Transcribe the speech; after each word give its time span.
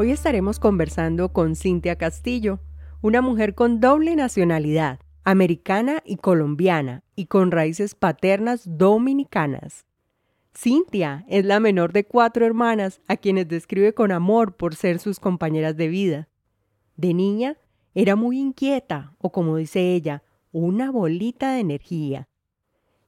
Hoy 0.00 0.12
estaremos 0.12 0.60
conversando 0.60 1.32
con 1.32 1.56
Cintia 1.56 1.96
Castillo, 1.96 2.60
una 3.00 3.20
mujer 3.20 3.56
con 3.56 3.80
doble 3.80 4.14
nacionalidad, 4.14 5.00
americana 5.24 6.04
y 6.04 6.18
colombiana, 6.18 7.02
y 7.16 7.26
con 7.26 7.50
raíces 7.50 7.96
paternas 7.96 8.62
dominicanas. 8.64 9.86
Cintia 10.56 11.24
es 11.28 11.44
la 11.44 11.58
menor 11.58 11.92
de 11.92 12.04
cuatro 12.04 12.46
hermanas 12.46 13.00
a 13.08 13.16
quienes 13.16 13.48
describe 13.48 13.92
con 13.92 14.12
amor 14.12 14.54
por 14.54 14.76
ser 14.76 15.00
sus 15.00 15.18
compañeras 15.18 15.76
de 15.76 15.88
vida. 15.88 16.28
De 16.94 17.12
niña 17.12 17.56
era 17.92 18.14
muy 18.14 18.38
inquieta, 18.38 19.16
o 19.18 19.32
como 19.32 19.56
dice 19.56 19.94
ella, 19.94 20.22
una 20.52 20.92
bolita 20.92 21.54
de 21.54 21.58
energía. 21.58 22.28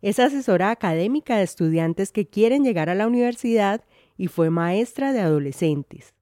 Es 0.03 0.19
asesora 0.19 0.73
académica 0.73 1.37
de 1.37 1.45
estudiantes 1.45 2.11
que 2.11 2.27
quieren 2.27 2.65
llegar 2.65 2.91
a 2.91 2.97
la 2.97 3.07
universidad 3.07 3.85
y 4.17 4.27
fue 4.27 4.51
maestra 4.51 5.13
de 5.13 5.21
adolescentes 5.21 6.15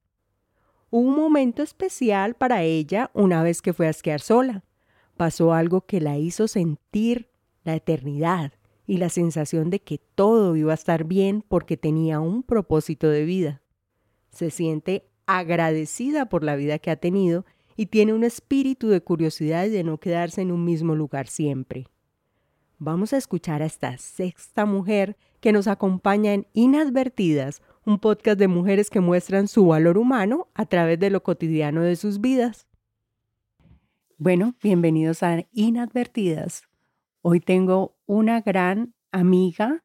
un 0.91 1.14
momento 1.14 1.62
especial 1.62 2.34
para 2.34 2.62
ella 2.62 3.11
una 3.14 3.42
vez 3.42 3.62
que 3.62 3.72
fue 3.72 3.86
a 3.86 3.91
esquiar 3.91 4.20
sola. 4.20 4.64
Pasó 5.17 5.53
algo 5.53 5.83
que 5.83 6.00
la 6.00 6.17
hizo 6.17 6.48
sentir 6.48 7.28
la 7.64 7.75
eternidad 7.75 8.53
y 8.86 8.97
la 8.97 9.11
sensación 9.11 9.69
de 9.69 9.80
que 9.80 9.98
todo 9.98 10.56
iba 10.56 10.72
a 10.72 10.75
estar 10.75 11.05
bien 11.05 11.45
porque 11.47 11.77
tenía 11.77 12.20
un 12.20 12.42
propósito 12.42 13.11
de 13.11 13.25
vida. 13.25 13.61
Se 14.30 14.50
siente 14.50 15.08
agradecida 15.27 16.28
por 16.28 16.42
la 16.42 16.56
vida 16.56 16.78
que 16.78 16.91
ha 16.91 16.97
tenido 16.97 17.45
y 17.77 17.86
tiene 17.86 18.14
un 18.14 18.25
espíritu 18.25 18.89
de 18.89 19.02
curiosidad 19.02 19.67
y 19.67 19.70
de 19.70 19.84
no 19.84 19.98
quedarse 19.98 20.41
en 20.41 20.50
un 20.50 20.64
mismo 20.64 20.95
lugar 20.95 21.28
siempre. 21.28 21.86
Vamos 22.78 23.12
a 23.12 23.19
escuchar 23.19 23.61
a 23.61 23.67
esta 23.67 23.98
sexta 23.98 24.64
mujer 24.64 25.17
que 25.41 25.52
nos 25.52 25.67
acompaña 25.67 26.33
en 26.33 26.47
Inadvertidas, 26.55 27.61
un 27.89 27.98
podcast 27.98 28.39
de 28.39 28.48
mujeres 28.48 28.91
que 28.91 29.00
muestran 29.00 29.48
su 29.48 29.67
valor 29.67 29.97
humano 29.97 30.48
a 30.53 30.67
través 30.67 30.98
de 31.00 31.08
lo 31.08 31.22
cotidiano 31.22 31.81
de 31.81 31.97
sus 31.97 32.20
vidas. 32.20 32.67
Bueno, 34.19 34.55
bienvenidos 34.62 35.22
a 35.22 35.47
Inadvertidas. 35.53 36.64
Hoy 37.22 37.41
tengo 37.41 37.97
una 38.05 38.42
gran 38.42 38.92
amiga 39.11 39.84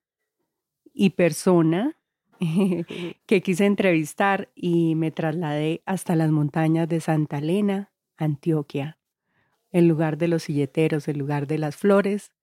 y 0.94 1.12
persona 1.12 1.96
que 3.26 3.42
quise 3.42 3.66
entrevistar 3.66 4.50
y 4.54 4.96
me 4.96 5.12
trasladé 5.12 5.82
hasta 5.86 6.18
las 6.18 6.30
montañas 6.30 6.90
de 6.90 7.00
Santa 7.00 7.38
Elena, 7.38 7.94
Antioquia, 8.18 8.98
el 9.72 9.88
lugar 9.88 10.18
de 10.18 10.28
los 10.28 10.44
silleteros, 10.44 11.08
el 11.08 11.20
lugar 11.20 11.48
de 11.48 11.58
las 11.58 11.78
flores, 11.78 12.34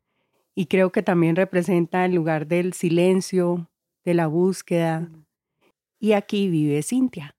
y 0.55 0.67
creo 0.67 0.91
que 0.91 1.03
también 1.03 1.37
representa 1.37 2.07
el 2.07 2.15
lugar 2.15 2.47
del 2.47 2.73
silencio, 2.73 3.69
de 4.07 4.15
la 4.15 4.27
búsqueda. 4.27 5.11
Y 6.03 6.15
aquí 6.15 6.49
vive 6.49 6.83
Cintia. 6.83 7.37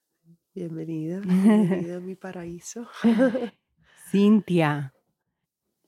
Bienvenida, 0.53 1.19
bienvenida 1.25 1.97
a 1.97 1.99
mi 1.99 2.13
paraíso. 2.13 2.87
Cintia, 4.11 4.93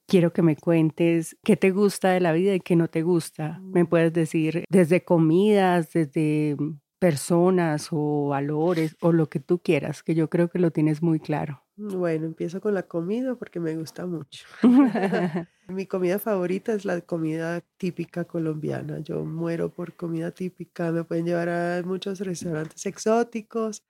quiero 0.08 0.34
que 0.34 0.42
me 0.42 0.56
cuentes 0.56 1.38
qué 1.44 1.56
te 1.56 1.70
gusta 1.70 2.10
de 2.10 2.20
la 2.20 2.32
vida 2.32 2.56
y 2.56 2.62
qué 2.62 2.76
no 2.76 2.88
te 2.88 3.04
gusta. 3.04 3.60
Me 3.62 3.84
mm. 3.84 3.88
puedes 3.88 4.14
decir 4.14 4.66
desde 4.70 5.06
comidas, 5.06 5.94
desde 5.94 6.58
personas 6.98 7.90
o 7.92 8.30
valores 8.30 8.98
o 9.02 9.12
lo 9.12 9.30
que 9.30 9.40
tú 9.40 9.60
quieras, 9.60 10.02
que 10.02 10.16
yo 10.16 10.32
creo 10.32 10.50
que 10.50 10.58
lo 10.58 10.72
tienes 10.72 11.04
muy 11.04 11.20
claro. 11.20 11.63
Bueno, 11.76 12.26
empiezo 12.28 12.62
con 12.62 12.74
la 12.76 12.84
comida 12.84 13.36
porque 13.36 13.60
me 13.60 13.76
gusta 13.76 14.06
mucho. 14.06 14.46
Mi 15.68 15.88
comida 15.88 16.20
favorita 16.20 16.74
es 16.74 16.86
la 16.86 17.02
comida 17.02 17.62
típica 17.78 18.26
colombiana. 18.26 19.00
Yo 19.00 19.26
muero 19.26 19.70
por 19.72 19.96
comida 19.96 20.32
típica. 20.32 20.92
Me 20.92 21.04
pueden 21.04 21.26
llevar 21.26 21.50
a 21.50 21.82
muchos 21.84 22.20
restaurantes 22.20 22.86
exóticos, 22.86 23.84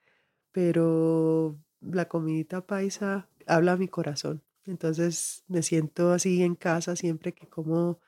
pero 0.51 1.57
la 1.81 2.07
comidita 2.07 2.65
paisa 2.65 3.29
habla 3.47 3.73
a 3.73 3.77
mi 3.77 3.87
corazón. 3.89 4.43
Entonces 4.65 5.43
me 5.47 5.63
siento 5.63 6.11
así 6.13 6.43
en 6.43 6.55
casa 6.55 6.95
siempre 6.95 7.33
que 7.33 7.47
como 7.49 7.99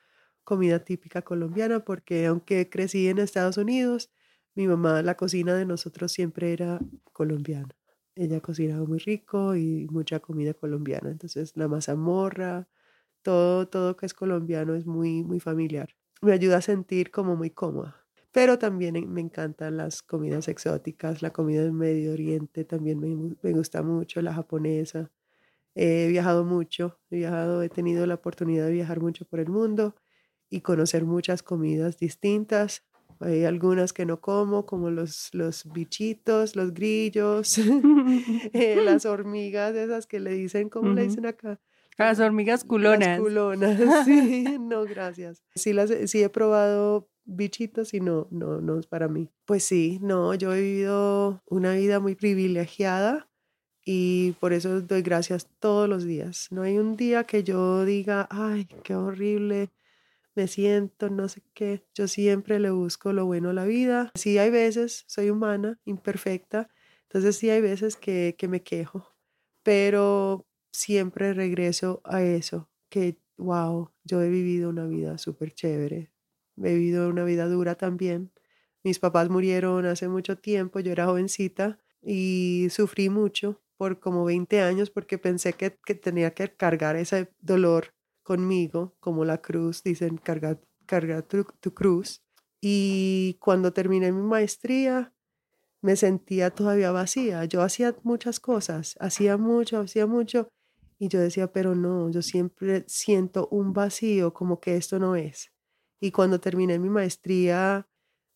comida 0.44 0.80
típica 0.84 1.22
colombiana, 1.22 1.80
porque 1.84 2.26
aunque 2.26 2.70
crecí 2.70 3.08
en 3.08 3.18
Estados 3.18 3.58
Unidos, 3.58 4.10
mi 4.54 4.68
mamá, 4.68 5.02
la 5.02 5.16
cocina 5.16 5.54
de 5.54 5.66
nosotros 5.66 6.12
siempre 6.12 6.52
era 6.52 6.80
colombiana 7.12 7.75
ella 8.16 8.40
cocinaba 8.40 8.84
muy 8.86 8.98
rico 8.98 9.56
y 9.56 9.86
mucha 9.90 10.20
comida 10.20 10.54
colombiana. 10.54 11.10
Entonces 11.10 11.52
la 11.56 11.68
mazamorra, 11.68 12.68
todo, 13.22 13.68
todo 13.68 13.96
que 13.96 14.06
es 14.06 14.14
colombiano 14.14 14.74
es 14.74 14.86
muy, 14.86 15.22
muy 15.24 15.40
familiar. 15.40 15.90
Me 16.22 16.32
ayuda 16.32 16.58
a 16.58 16.62
sentir 16.62 17.10
como 17.10 17.36
muy 17.36 17.50
cómoda. 17.50 18.06
Pero 18.32 18.58
también 18.58 18.94
me 19.12 19.20
encantan 19.22 19.76
las 19.78 20.02
comidas 20.02 20.48
exóticas, 20.48 21.22
la 21.22 21.32
comida 21.32 21.62
del 21.62 21.72
Medio 21.72 22.12
Oriente 22.12 22.64
también 22.64 23.00
me, 23.00 23.14
me 23.42 23.52
gusta 23.52 23.82
mucho, 23.82 24.22
la 24.22 24.34
japonesa. 24.34 25.10
He 25.74 26.08
viajado 26.08 26.44
mucho, 26.44 27.00
he 27.10 27.16
viajado, 27.16 27.62
he 27.62 27.68
tenido 27.68 28.06
la 28.06 28.14
oportunidad 28.14 28.66
de 28.66 28.72
viajar 28.72 29.00
mucho 29.00 29.26
por 29.26 29.40
el 29.40 29.48
mundo 29.50 29.94
y 30.50 30.62
conocer 30.62 31.04
muchas 31.04 31.42
comidas 31.42 31.98
distintas. 31.98 32.84
Hay 33.20 33.44
algunas 33.44 33.92
que 33.92 34.06
no 34.06 34.20
como, 34.20 34.66
como 34.66 34.90
los, 34.90 35.30
los 35.32 35.64
bichitos, 35.72 36.56
los 36.56 36.74
grillos, 36.74 37.58
eh, 38.52 38.80
las 38.84 39.06
hormigas, 39.06 39.74
esas 39.74 40.06
que 40.06 40.20
le 40.20 40.32
dicen, 40.32 40.68
¿cómo 40.68 40.92
le 40.92 41.02
dicen 41.02 41.26
acá? 41.26 41.60
Las 41.98 42.20
hormigas 42.20 42.64
culonas. 42.64 43.08
Las 43.08 43.20
culonas, 43.20 43.78
sí, 44.04 44.58
no, 44.60 44.84
gracias. 44.84 45.42
Sí, 45.54 45.72
las, 45.72 45.90
sí 46.06 46.22
he 46.22 46.28
probado 46.28 47.08
bichitos 47.24 47.94
y 47.94 48.00
no, 48.00 48.28
no, 48.30 48.60
no 48.60 48.78
es 48.78 48.86
para 48.86 49.08
mí. 49.08 49.30
Pues 49.46 49.64
sí, 49.64 49.98
no, 50.02 50.34
yo 50.34 50.52
he 50.54 50.60
vivido 50.60 51.42
una 51.46 51.72
vida 51.72 51.98
muy 51.98 52.14
privilegiada 52.14 53.28
y 53.84 54.32
por 54.40 54.52
eso 54.52 54.80
doy 54.80 55.02
gracias 55.02 55.48
todos 55.58 55.88
los 55.88 56.04
días. 56.04 56.48
No 56.50 56.62
hay 56.62 56.76
un 56.76 56.96
día 56.96 57.24
que 57.24 57.44
yo 57.44 57.84
diga, 57.84 58.26
ay, 58.30 58.66
qué 58.82 58.94
horrible, 58.94 59.70
me 60.36 60.48
siento, 60.48 61.10
no 61.10 61.28
sé 61.28 61.42
qué. 61.54 61.84
Yo 61.94 62.06
siempre 62.08 62.60
le 62.60 62.70
busco 62.70 63.12
lo 63.12 63.26
bueno 63.26 63.50
a 63.50 63.52
la 63.54 63.64
vida. 63.64 64.12
Sí 64.14 64.38
hay 64.38 64.50
veces, 64.50 65.04
soy 65.08 65.30
humana, 65.30 65.80
imperfecta, 65.84 66.68
entonces 67.04 67.36
sí 67.36 67.50
hay 67.50 67.60
veces 67.60 67.96
que, 67.96 68.36
que 68.38 68.48
me 68.48 68.62
quejo, 68.62 69.16
pero 69.62 70.46
siempre 70.72 71.32
regreso 71.32 72.02
a 72.04 72.22
eso, 72.22 72.70
que, 72.90 73.18
wow, 73.38 73.90
yo 74.04 74.22
he 74.22 74.28
vivido 74.28 74.68
una 74.68 74.86
vida 74.86 75.18
súper 75.18 75.54
chévere. 75.54 76.12
He 76.58 76.74
vivido 76.74 77.08
una 77.08 77.24
vida 77.24 77.46
dura 77.46 77.74
también. 77.76 78.32
Mis 78.84 78.98
papás 78.98 79.30
murieron 79.30 79.86
hace 79.86 80.08
mucho 80.08 80.38
tiempo, 80.38 80.80
yo 80.80 80.92
era 80.92 81.06
jovencita 81.06 81.78
y 82.02 82.68
sufrí 82.70 83.08
mucho 83.08 83.62
por 83.76 84.00
como 84.00 84.24
20 84.24 84.60
años 84.60 84.90
porque 84.90 85.18
pensé 85.18 85.54
que, 85.54 85.78
que 85.84 85.94
tenía 85.94 86.32
que 86.32 86.54
cargar 86.54 86.96
ese 86.96 87.30
dolor 87.40 87.95
conmigo, 88.26 88.96
como 88.98 89.24
la 89.24 89.40
cruz, 89.40 89.84
dicen 89.84 90.16
carga, 90.18 90.60
carga 90.84 91.22
tu, 91.22 91.44
cruz. 91.72 92.24
Y 92.60 93.38
cuando 93.40 93.72
terminé 93.72 94.10
mi 94.10 94.22
maestría, 94.22 95.14
me 95.80 95.94
sentía 95.94 96.50
todavía 96.50 96.90
vacía. 96.90 97.44
Yo 97.44 97.62
hacía 97.62 97.94
muchas 98.02 98.40
cosas, 98.40 98.96
hacía 98.98 99.36
mucho, 99.36 99.78
hacía 99.78 100.06
mucho. 100.06 100.48
Y 100.98 101.06
yo 101.06 101.20
decía, 101.20 101.52
pero 101.52 101.76
no, 101.76 102.10
yo 102.10 102.20
siempre 102.20 102.84
siento 102.88 103.46
un 103.52 103.72
vacío, 103.72 104.34
como 104.34 104.58
que 104.60 104.76
esto 104.76 104.98
no 104.98 105.14
es. 105.14 105.52
Y 106.00 106.10
cuando 106.10 106.40
terminé 106.40 106.80
mi 106.80 106.88
maestría, 106.88 107.86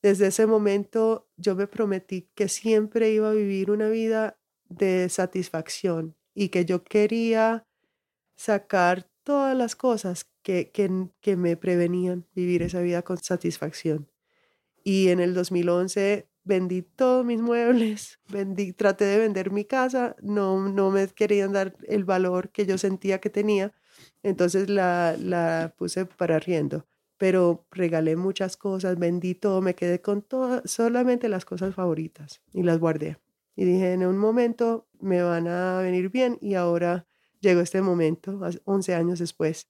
desde 0.02 0.28
ese 0.28 0.46
momento 0.46 1.28
yo 1.36 1.56
me 1.56 1.66
prometí 1.66 2.30
que 2.36 2.48
siempre 2.48 3.10
iba 3.10 3.30
a 3.30 3.34
vivir 3.34 3.72
una 3.72 3.88
vida 3.88 4.38
de 4.68 5.08
satisfacción 5.08 6.14
y 6.32 6.50
que 6.50 6.64
yo 6.64 6.84
quería 6.84 7.66
sacar 8.36 9.09
todas 9.22 9.56
las 9.56 9.76
cosas 9.76 10.26
que, 10.42 10.70
que, 10.70 11.36
me 11.36 11.56
prevenían 11.56 12.26
vivir 12.34 12.62
esa 12.62 12.80
vida 12.80 13.02
con 13.02 13.18
satisfacción. 13.18 14.08
Y 14.82 15.08
en 15.08 15.20
el 15.20 15.34
2011 15.34 16.28
vendí 16.44 16.82
todos 16.82 17.24
mis 17.24 17.40
muebles, 17.40 18.18
vendí, 18.28 18.72
traté 18.72 19.04
de 19.04 19.18
vender 19.18 19.50
mi 19.50 19.64
casa, 19.64 20.16
no, 20.22 20.68
no 20.68 20.90
me 20.90 21.06
querían 21.08 21.52
dar 21.52 21.76
el 21.86 22.04
valor 22.04 22.50
que 22.50 22.66
yo 22.66 22.78
sentía 22.78 23.20
que 23.20 23.30
tenía, 23.30 23.72
entonces 24.22 24.68
la, 24.68 25.16
la 25.18 25.74
puse 25.76 26.06
para 26.06 26.36
arriendo. 26.36 26.86
pero 27.18 27.66
regalé 27.70 28.16
muchas 28.16 28.56
cosas, 28.56 28.98
vendí 28.98 29.34
todo, 29.34 29.60
me 29.60 29.74
quedé 29.74 30.00
con 30.00 30.22
todas, 30.22 30.62
solamente 30.70 31.28
las 31.28 31.44
cosas 31.44 31.74
favoritas 31.74 32.40
y 32.54 32.62
las 32.62 32.78
guardé. 32.78 33.18
Y 33.56 33.64
dije, 33.64 33.92
en 33.92 34.06
un 34.06 34.16
momento 34.16 34.88
me 35.00 35.22
van 35.22 35.46
a 35.46 35.80
venir 35.80 36.08
bien 36.10 36.38
y 36.40 36.54
ahora 36.54 37.06
llegó 37.40 37.60
este 37.60 37.82
momento, 37.82 38.40
11 38.64 38.94
años 38.94 39.18
después. 39.18 39.68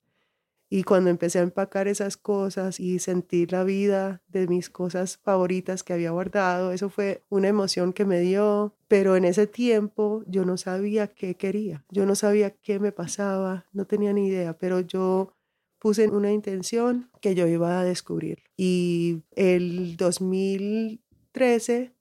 Y 0.73 0.85
cuando 0.85 1.11
empecé 1.11 1.41
a 1.41 1.43
empacar 1.43 1.89
esas 1.89 2.17
cosas 2.17 2.79
y 2.79 3.01
sentir 3.01 3.51
la 3.51 3.65
vida 3.65 4.23
de 4.29 4.47
mis 4.47 4.71
cosas 4.71 5.17
favoritas 5.17 5.83
que 5.83 5.93
había 5.93 6.13
guardado, 6.13 6.71
eso 6.71 6.89
fue 6.89 7.25
una 7.29 7.49
emoción 7.49 7.93
que 7.93 8.05
me 8.05 8.21
dio, 8.21 8.77
pero 8.87 9.17
en 9.17 9.25
ese 9.25 9.49
tiempo 9.49 10.23
yo 10.29 10.45
no 10.45 10.57
sabía 10.57 11.09
qué 11.09 11.35
quería, 11.35 11.85
yo 11.91 12.07
no 12.07 12.15
sabía 12.15 12.51
qué 12.51 12.79
me 12.79 12.93
pasaba, 12.93 13.67
no 13.73 13.85
tenía 13.85 14.13
ni 14.13 14.29
idea, 14.29 14.57
pero 14.57 14.79
yo 14.79 15.35
puse 15.81 16.07
una 16.09 16.31
intención 16.31 17.11
que 17.21 17.35
yo 17.35 17.49
iba 17.49 17.81
a 17.81 17.85
descubrir. 17.85 18.45
Y 18.57 19.25
el 19.35 19.97
2013, 19.97 21.93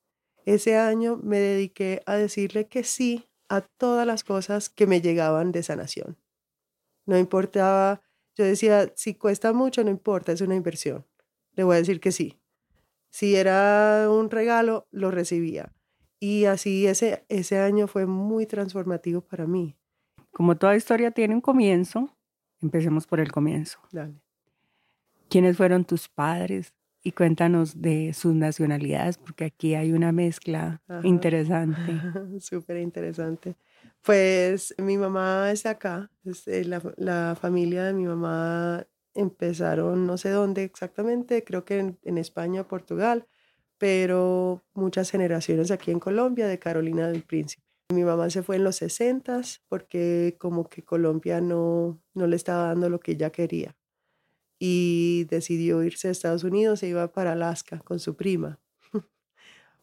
ese 0.45 0.77
año, 0.77 1.19
me 1.23 1.39
dediqué 1.39 2.03
a 2.05 2.15
decirle 2.15 2.67
que 2.67 2.83
sí 2.83 3.28
a 3.49 3.61
todas 3.61 4.05
las 4.07 4.23
cosas 4.23 4.69
que 4.69 4.87
me 4.87 5.01
llegaban 5.01 5.51
de 5.51 5.63
sanación. 5.63 6.17
No 7.05 7.17
importaba, 7.17 8.01
yo 8.35 8.45
decía, 8.45 8.93
si 8.95 9.15
cuesta 9.15 9.51
mucho, 9.51 9.83
no 9.83 9.89
importa, 9.89 10.31
es 10.31 10.41
una 10.41 10.55
inversión. 10.55 11.05
Le 11.53 11.63
voy 11.63 11.75
a 11.75 11.79
decir 11.79 11.99
que 11.99 12.11
sí. 12.11 12.39
Si 13.09 13.35
era 13.35 14.07
un 14.09 14.29
regalo, 14.29 14.87
lo 14.91 15.11
recibía. 15.11 15.73
Y 16.19 16.45
así 16.45 16.85
ese, 16.85 17.25
ese 17.29 17.59
año 17.59 17.87
fue 17.87 18.05
muy 18.05 18.45
transformativo 18.45 19.21
para 19.21 19.47
mí. 19.47 19.75
Como 20.31 20.55
toda 20.57 20.75
historia 20.75 21.11
tiene 21.11 21.33
un 21.33 21.41
comienzo, 21.41 22.15
empecemos 22.61 23.07
por 23.07 23.19
el 23.19 23.31
comienzo. 23.31 23.79
Dale. 23.91 24.21
¿Quiénes 25.29 25.57
fueron 25.57 25.85
tus 25.85 26.07
padres? 26.07 26.73
Y 27.01 27.13
cuéntanos 27.13 27.81
de 27.81 28.13
sus 28.13 28.35
nacionalidades, 28.35 29.17
porque 29.17 29.45
aquí 29.45 29.73
hay 29.73 29.93
una 29.93 30.11
mezcla 30.11 30.81
interesante. 31.03 31.79
Súper 32.39 32.77
interesante. 32.77 33.55
Pues 34.01 34.75
mi 34.77 34.97
mamá 34.97 35.51
es 35.51 35.65
acá, 35.65 36.11
eh, 36.45 36.63
la, 36.65 36.81
la, 36.97 37.37
familia 37.39 37.85
de 37.85 37.93
mi 37.93 38.05
mamá 38.05 38.85
empezaron 39.13 40.05
no 40.05 40.17
sé 40.17 40.29
dónde 40.29 40.63
exactamente, 40.63 41.43
creo 41.43 41.65
que 41.65 41.79
en, 41.79 41.99
en 42.03 42.17
España, 42.17 42.67
Portugal, 42.67 43.27
pero 43.77 44.63
muchas 44.73 45.09
generaciones 45.09 45.71
aquí 45.71 45.91
en 45.91 45.99
Colombia, 45.99 46.47
de 46.47 46.59
Carolina 46.59 47.07
del 47.09 47.23
Príncipe. 47.23 47.63
Mi 47.93 48.03
mamá 48.03 48.29
se 48.29 48.43
fue 48.43 48.57
en 48.57 48.63
los 48.63 48.75
60 48.77 49.41
porque 49.67 50.35
como 50.39 50.69
que 50.69 50.83
Colombia 50.83 51.41
no, 51.41 52.01
no 52.13 52.27
le 52.27 52.35
estaba 52.35 52.67
dando 52.67 52.89
lo 52.89 52.99
que 52.99 53.13
ella 53.13 53.31
quería 53.31 53.78
y 54.59 55.25
decidió 55.29 55.81
irse 55.83 56.09
a 56.09 56.11
Estados 56.11 56.43
Unidos 56.43 56.83
e 56.83 56.89
iba 56.89 57.11
para 57.11 57.31
Alaska 57.31 57.79
con 57.79 57.99
su 57.99 58.15
prima. 58.15 58.59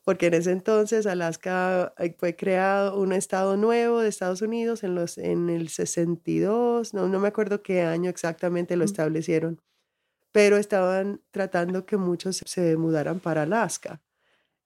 Porque 0.05 0.27
en 0.27 0.35
ese 0.35 0.53
entonces 0.53 1.07
Alaska 1.07 1.95
eh, 1.99 2.15
fue 2.19 2.37
creado 2.37 3.01
un 3.01 3.13
estado 3.13 3.57
nuevo 3.57 4.01
de 4.01 4.09
Estados 4.09 4.43
Unidos 4.43 4.85
en, 4.85 4.95
los, 4.95 5.17
en 5.19 5.49
el 5.49 5.69
62, 5.71 6.95
no, 6.95 7.09
no 7.09 7.19
me 7.19 7.29
acuerdo 7.29 7.63
qué 7.63 7.83
año 7.83 8.11
exactamente 8.11 8.77
lo 8.77 8.85
establecieron, 8.85 9.61
pero 10.33 10.59
estaban 10.59 11.23
tratando 11.31 11.87
que 11.87 11.97
muchos 11.97 12.43
se 12.45 12.77
mudaran 12.77 13.21
para 13.21 13.43
Alaska. 13.43 14.03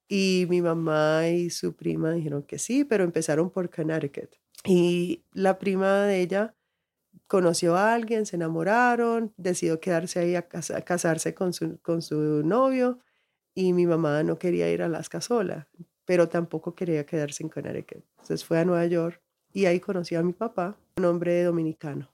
Y 0.08 0.46
mi 0.50 0.60
mamá 0.60 1.28
y 1.28 1.50
su 1.50 1.76
prima 1.76 2.10
dijeron 2.12 2.42
que 2.42 2.58
sí, 2.58 2.84
pero 2.84 3.04
empezaron 3.04 3.48
por 3.50 3.70
Connecticut. 3.70 4.34
Y 4.64 5.24
la 5.32 5.58
prima 5.60 6.02
de 6.02 6.20
ella 6.20 6.54
conoció 7.30 7.76
a 7.76 7.94
alguien, 7.94 8.26
se 8.26 8.34
enamoraron, 8.34 9.32
decidió 9.36 9.78
quedarse 9.78 10.18
ahí 10.18 10.34
a, 10.34 10.48
casarse 10.48 11.32
con 11.32 11.52
su, 11.52 11.78
con 11.80 12.02
su 12.02 12.42
novio 12.42 12.98
y 13.54 13.72
mi 13.72 13.86
mamá 13.86 14.24
no 14.24 14.36
quería 14.36 14.68
ir 14.68 14.82
a 14.82 14.86
Alaska 14.86 15.20
sola, 15.20 15.68
pero 16.04 16.28
tampoco 16.28 16.74
quería 16.74 17.06
quedarse 17.06 17.44
en 17.44 17.48
Connecticut. 17.48 18.04
Entonces 18.16 18.44
fue 18.44 18.58
a 18.58 18.64
Nueva 18.64 18.84
York 18.86 19.22
y 19.52 19.66
ahí 19.66 19.78
conoció 19.78 20.18
a 20.18 20.24
mi 20.24 20.32
papá, 20.32 20.76
un 20.96 21.04
hombre 21.04 21.44
dominicano. 21.44 22.12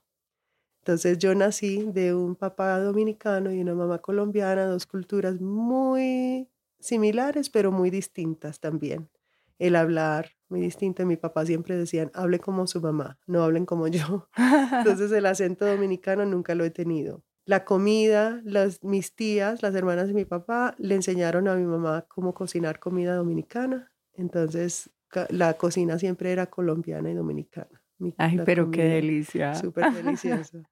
Entonces 0.81 1.17
yo 1.17 1.33
nací 1.33 1.89
de 1.91 2.13
un 2.13 2.35
papá 2.35 2.79
dominicano 2.79 3.51
y 3.51 3.59
una 3.59 3.73
mamá 3.73 3.97
colombiana, 3.97 4.67
dos 4.67 4.85
culturas 4.85 5.41
muy 5.41 6.47
similares, 6.79 7.49
pero 7.49 7.71
muy 7.71 7.89
distintas 7.89 8.59
también. 8.59 9.09
El 9.57 9.77
hablar, 9.77 10.36
muy 10.49 10.61
distinto. 10.61 11.05
Mi 11.05 11.17
papá 11.17 11.45
siempre 11.45 11.77
decían, 11.77 12.11
hable 12.13 12.39
como 12.39 12.67
su 12.67 12.81
mamá, 12.81 13.17
no 13.27 13.43
hablen 13.43 13.65
como 13.65 13.87
yo. 13.87 14.29
Entonces 14.73 15.11
el 15.11 15.25
acento 15.25 15.65
dominicano 15.65 16.25
nunca 16.25 16.55
lo 16.55 16.65
he 16.65 16.71
tenido. 16.71 17.23
La 17.45 17.63
comida, 17.63 18.41
las, 18.43 18.83
mis 18.83 19.15
tías, 19.15 19.61
las 19.61 19.73
hermanas 19.73 20.07
de 20.07 20.13
mi 20.13 20.25
papá, 20.25 20.75
le 20.77 20.95
enseñaron 20.95 21.47
a 21.47 21.55
mi 21.55 21.65
mamá 21.65 22.05
cómo 22.09 22.33
cocinar 22.33 22.79
comida 22.79 23.15
dominicana. 23.15 23.93
Entonces 24.13 24.89
la 25.29 25.53
cocina 25.53 25.97
siempre 25.97 26.31
era 26.31 26.47
colombiana 26.47 27.09
y 27.09 27.13
dominicana. 27.13 27.81
Ay, 28.17 28.39
pero 28.45 28.69
qué 28.69 28.83
delicia. 28.83 29.55
Súper 29.55 29.91
delicioso. 29.93 30.63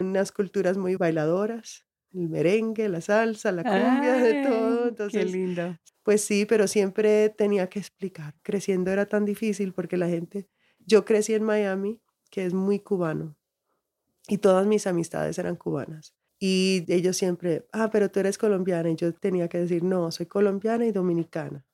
Unas 0.00 0.32
culturas 0.32 0.76
muy 0.76 0.96
bailadoras, 0.96 1.86
el 2.14 2.28
merengue, 2.28 2.88
la 2.88 3.00
salsa, 3.00 3.52
la 3.52 3.62
cumbia, 3.62 4.14
de 4.14 4.46
todo. 4.46 4.88
Entonces, 4.88 5.24
qué 5.24 5.30
lindo. 5.30 5.76
Pues 6.02 6.22
sí, 6.22 6.46
pero 6.46 6.66
siempre 6.68 7.28
tenía 7.30 7.68
que 7.68 7.78
explicar. 7.78 8.34
Creciendo 8.42 8.90
era 8.90 9.06
tan 9.06 9.24
difícil 9.24 9.72
porque 9.72 9.96
la 9.96 10.08
gente, 10.08 10.48
yo 10.78 11.04
crecí 11.04 11.34
en 11.34 11.42
Miami, 11.42 12.00
que 12.30 12.44
es 12.44 12.54
muy 12.54 12.78
cubano, 12.78 13.36
y 14.28 14.38
todas 14.38 14.66
mis 14.66 14.86
amistades 14.86 15.38
eran 15.38 15.56
cubanas. 15.56 16.14
Y 16.38 16.84
ellos 16.88 17.16
siempre, 17.16 17.66
ah, 17.72 17.90
pero 17.90 18.10
tú 18.10 18.20
eres 18.20 18.38
colombiana. 18.38 18.90
Y 18.90 18.96
yo 18.96 19.14
tenía 19.14 19.48
que 19.48 19.58
decir, 19.58 19.82
no, 19.82 20.10
soy 20.10 20.26
colombiana 20.26 20.84
y 20.84 20.92
dominicana. 20.92 21.64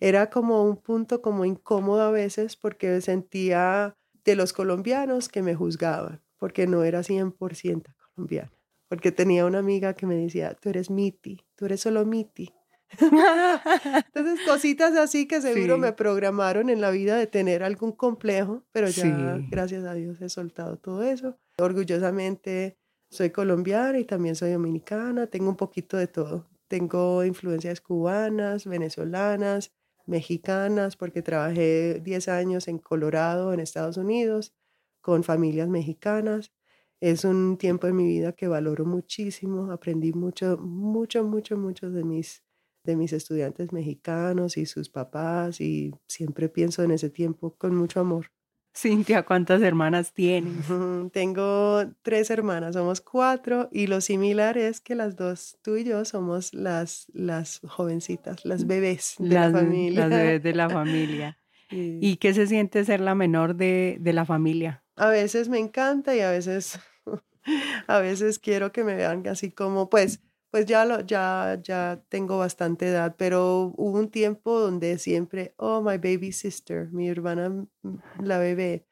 Era 0.00 0.30
como 0.30 0.64
un 0.64 0.76
punto 0.76 1.22
como 1.22 1.44
incómodo 1.44 2.02
a 2.02 2.10
veces 2.10 2.56
porque 2.56 3.00
sentía 3.00 3.96
de 4.24 4.36
los 4.36 4.52
colombianos 4.52 5.28
que 5.28 5.42
me 5.42 5.54
juzgaban, 5.54 6.22
porque 6.36 6.66
no 6.66 6.84
era 6.84 7.02
100% 7.02 7.94
colombiana. 8.14 8.57
Porque 8.88 9.12
tenía 9.12 9.44
una 9.44 9.58
amiga 9.58 9.94
que 9.94 10.06
me 10.06 10.16
decía, 10.16 10.54
tú 10.54 10.70
eres 10.70 10.90
miti, 10.90 11.44
tú 11.54 11.66
eres 11.66 11.80
solo 11.80 12.04
miti. 12.06 12.52
Entonces, 12.98 14.40
cositas 14.46 14.96
así 14.96 15.28
que 15.28 15.42
seguro 15.42 15.76
me 15.76 15.92
programaron 15.92 16.70
en 16.70 16.80
la 16.80 16.90
vida 16.90 17.16
de 17.16 17.26
tener 17.26 17.62
algún 17.62 17.92
complejo, 17.92 18.64
pero 18.72 18.88
ya, 18.88 19.38
gracias 19.50 19.84
a 19.84 19.92
Dios, 19.92 20.20
he 20.22 20.28
soltado 20.30 20.78
todo 20.78 21.02
eso. 21.02 21.36
Orgullosamente 21.58 22.78
soy 23.10 23.30
colombiana 23.30 23.98
y 23.98 24.04
también 24.04 24.36
soy 24.36 24.52
dominicana, 24.52 25.26
tengo 25.26 25.50
un 25.50 25.56
poquito 25.56 25.96
de 25.96 26.06
todo. 26.06 26.48
Tengo 26.68 27.24
influencias 27.24 27.80
cubanas, 27.80 28.66
venezolanas, 28.66 29.72
mexicanas, 30.06 30.96
porque 30.96 31.22
trabajé 31.22 32.00
10 32.02 32.28
años 32.28 32.68
en 32.68 32.78
Colorado, 32.78 33.52
en 33.52 33.60
Estados 33.60 33.96
Unidos, 33.96 34.54
con 35.00 35.24
familias 35.24 35.68
mexicanas. 35.68 36.52
Es 37.00 37.24
un 37.24 37.56
tiempo 37.58 37.86
en 37.86 37.96
mi 37.96 38.06
vida 38.06 38.32
que 38.32 38.48
valoro 38.48 38.84
muchísimo, 38.84 39.70
aprendí 39.70 40.12
mucho, 40.12 40.58
mucho, 40.58 41.22
mucho, 41.24 41.56
mucho 41.56 41.90
de 41.90 42.04
mis 42.04 42.42
de 42.88 42.96
mis 42.96 43.12
estudiantes 43.12 43.72
mexicanos 43.72 44.56
y 44.56 44.64
sus 44.64 44.88
papás 44.88 45.60
y 45.60 45.94
siempre 46.06 46.48
pienso 46.48 46.82
en 46.82 46.90
ese 46.90 47.10
tiempo 47.10 47.54
con 47.56 47.74
mucho 47.76 48.00
amor. 48.00 48.32
Cintia, 48.74 49.24
¿cuántas 49.24 49.60
hermanas 49.62 50.12
tienes? 50.12 50.66
Tengo 51.12 51.82
tres 52.02 52.30
hermanas, 52.30 52.74
somos 52.74 53.00
cuatro 53.00 53.68
y 53.72 53.88
lo 53.88 54.00
similar 54.00 54.56
es 54.56 54.80
que 54.80 54.94
las 54.94 55.16
dos, 55.16 55.58
tú 55.62 55.76
y 55.76 55.84
yo, 55.84 56.04
somos 56.04 56.54
las, 56.54 57.06
las 57.12 57.60
jovencitas, 57.66 58.44
las 58.44 58.66
bebés 58.66 59.16
de 59.18 59.34
la 59.34 59.50
familia. 59.50 60.08
Las 60.08 60.10
bebés 60.10 60.42
de 60.42 60.54
la 60.54 60.70
familia. 60.70 61.38
¿Y 61.70 62.16
qué 62.16 62.32
se 62.32 62.46
siente 62.46 62.84
ser 62.84 63.00
la 63.00 63.14
menor 63.14 63.56
de, 63.56 63.98
de 64.00 64.12
la 64.12 64.24
familia? 64.24 64.82
A 64.98 65.08
veces 65.08 65.48
me 65.48 65.58
encanta 65.58 66.14
y 66.14 66.20
a 66.20 66.30
veces, 66.30 66.78
a 67.86 67.98
veces 68.00 68.38
quiero 68.38 68.72
que 68.72 68.84
me 68.84 68.94
vean 68.94 69.26
así 69.26 69.50
como, 69.50 69.88
pues, 69.88 70.20
pues 70.50 70.66
ya, 70.66 70.84
lo, 70.84 71.00
ya, 71.00 71.58
ya 71.62 72.02
tengo 72.08 72.38
bastante 72.38 72.88
edad, 72.88 73.14
pero 73.18 73.72
hubo 73.76 73.98
un 73.98 74.10
tiempo 74.10 74.58
donde 74.58 74.98
siempre, 74.98 75.54
oh, 75.56 75.82
my 75.82 75.98
baby 75.98 76.32
sister, 76.32 76.88
mi 76.90 77.08
hermana, 77.08 77.66
la 78.22 78.38
bebé. 78.38 78.86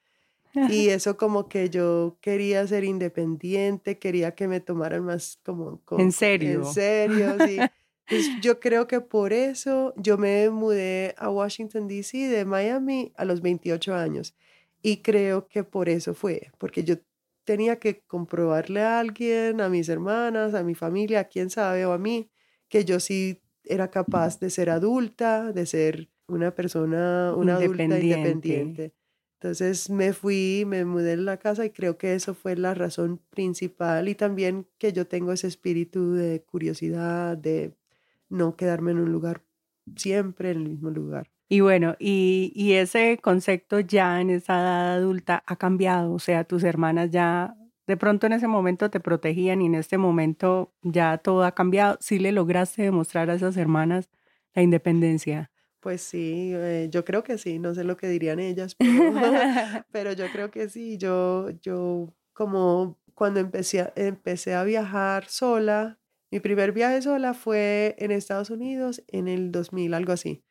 Y 0.71 0.89
eso 0.89 1.19
como 1.19 1.49
que 1.49 1.69
yo 1.69 2.17
quería 2.23 2.67
ser 2.67 2.85
independiente, 2.85 3.99
quería 3.99 4.35
que 4.35 4.49
me 4.49 4.61
tomaran 4.61 5.05
más 5.05 5.39
como... 5.45 5.83
en 5.99 6.13
serio. 6.13 6.61
En 6.61 6.65
serio, 6.65 7.37
sí. 7.47 7.59
yo 8.41 8.59
creo 8.59 8.87
que 8.87 9.01
por 9.01 9.33
eso 9.33 9.93
yo 9.97 10.17
me 10.17 10.49
mudé 10.51 11.15
a 11.19 11.29
Washington, 11.29 11.89
D.C. 11.89 12.29
de 12.29 12.45
Miami 12.45 13.13
a 13.17 13.25
los 13.25 13.43
28 13.43 13.95
años. 13.95 14.35
Y 14.87 14.99
creo 14.99 15.49
que 15.49 15.65
por 15.65 15.89
eso 15.89 16.15
fue, 16.15 16.53
porque 16.59 16.85
yo 16.85 16.95
tenía 17.45 17.81
que 17.81 18.03
comprobarle 18.07 18.83
a 18.83 19.01
alguien, 19.01 19.61
a 19.61 19.69
mis 19.69 19.89
hermanas, 19.89 20.55
a 20.55 20.63
mi 20.63 20.77
familia, 20.77 21.19
a 21.19 21.25
quién 21.25 21.51
sabe, 21.51 21.85
o 21.87 21.93
a 21.93 21.99
mí, 21.99 22.31
que 22.69 22.85
yo 22.85 23.01
sí 23.01 23.43
era 23.65 23.91
capaz 23.91 24.39
de 24.39 24.49
ser 24.49 24.71
adulta, 24.71 25.51
de 25.51 25.67
ser 25.67 26.09
una 26.29 26.55
persona, 26.55 27.35
una 27.37 27.57
adulta 27.57 27.99
independiente. 27.99 28.95
Entonces 29.41 29.91
me 29.91 30.13
fui, 30.13 30.63
me 30.69 30.85
mudé 30.85 31.15
en 31.15 31.25
la 31.25 31.39
casa 31.39 31.65
y 31.65 31.71
creo 31.71 31.99
que 31.99 32.15
eso 32.15 32.33
fue 32.35 32.55
la 32.55 32.73
razón 32.73 33.21
principal 33.31 34.09
y 34.09 34.15
también 34.15 34.69
que 34.79 34.93
yo 34.93 35.09
tengo 35.09 35.33
ese 35.33 35.49
espíritu 35.49 36.13
de 36.13 36.45
curiosidad, 36.45 37.37
de 37.37 37.75
no 38.29 38.55
quedarme 38.55 38.93
en 38.93 39.01
un 39.01 39.11
lugar 39.11 39.43
siempre 39.97 40.53
en 40.53 40.59
el 40.59 40.69
mismo 40.69 40.91
lugar. 40.91 41.36
Y 41.49 41.61
bueno, 41.61 41.95
y, 41.99 42.53
y 42.55 42.73
ese 42.75 43.19
concepto 43.19 43.79
ya 43.81 44.21
en 44.21 44.31
esa 44.31 44.61
edad 44.61 44.95
adulta 44.97 45.45
ha 45.47 45.57
cambiado, 45.57 46.13
o 46.13 46.19
sea, 46.19 46.45
tus 46.45 46.65
hermanas 46.65 47.11
ya 47.11 47.57
de 47.87 47.97
pronto 47.97 48.27
en 48.27 48.33
ese 48.33 48.49
momento 48.49 48.91
te 48.91 49.01
protegían 49.01 49.63
y 49.63 49.67
en 49.67 49.77
este 49.77 49.97
momento 49.97 50.73
ya 50.83 51.19
todo 51.19 51.45
ha 51.45 51.55
cambiado. 51.55 51.99
¿Sí 52.01 52.19
le 52.19 52.33
lograste 52.33 52.83
demostrar 52.83 53.31
a 53.31 53.35
esas 53.35 53.57
hermanas 53.57 54.11
la 54.55 54.63
independencia? 54.63 55.51
Pues 55.81 56.03
sí, 56.03 56.51
eh, 56.55 56.89
yo 56.91 57.05
creo 57.05 57.23
que 57.23 57.39
sí, 57.39 57.59
no 57.61 57.75
sé 57.75 57.85
lo 57.85 57.97
que 57.97 58.09
dirían 58.09 58.41
ellas, 58.41 58.75
pero, 58.75 58.89
yo 60.17 60.27
creo 60.33 60.51
que 60.51 60.69
sí, 60.69 60.99
yo, 60.99 61.51
yo 61.63 62.13
como 62.33 62.99
cuando 63.15 63.39
empecé 63.41 63.81
a, 63.83 63.93
empecé 63.95 64.55
a 64.55 64.65
viajar 64.65 65.27
sola, 65.27 66.01
mi 66.31 66.41
primer 66.41 66.73
viaje 66.73 67.03
sola 67.03 67.35
fue 67.35 67.95
en 67.99 68.11
Estados 68.11 68.51
Unidos 68.51 69.05
en 69.07 69.29
el 69.29 69.53
2000, 69.53 69.95
algo 69.95 70.13
así. 70.13 70.43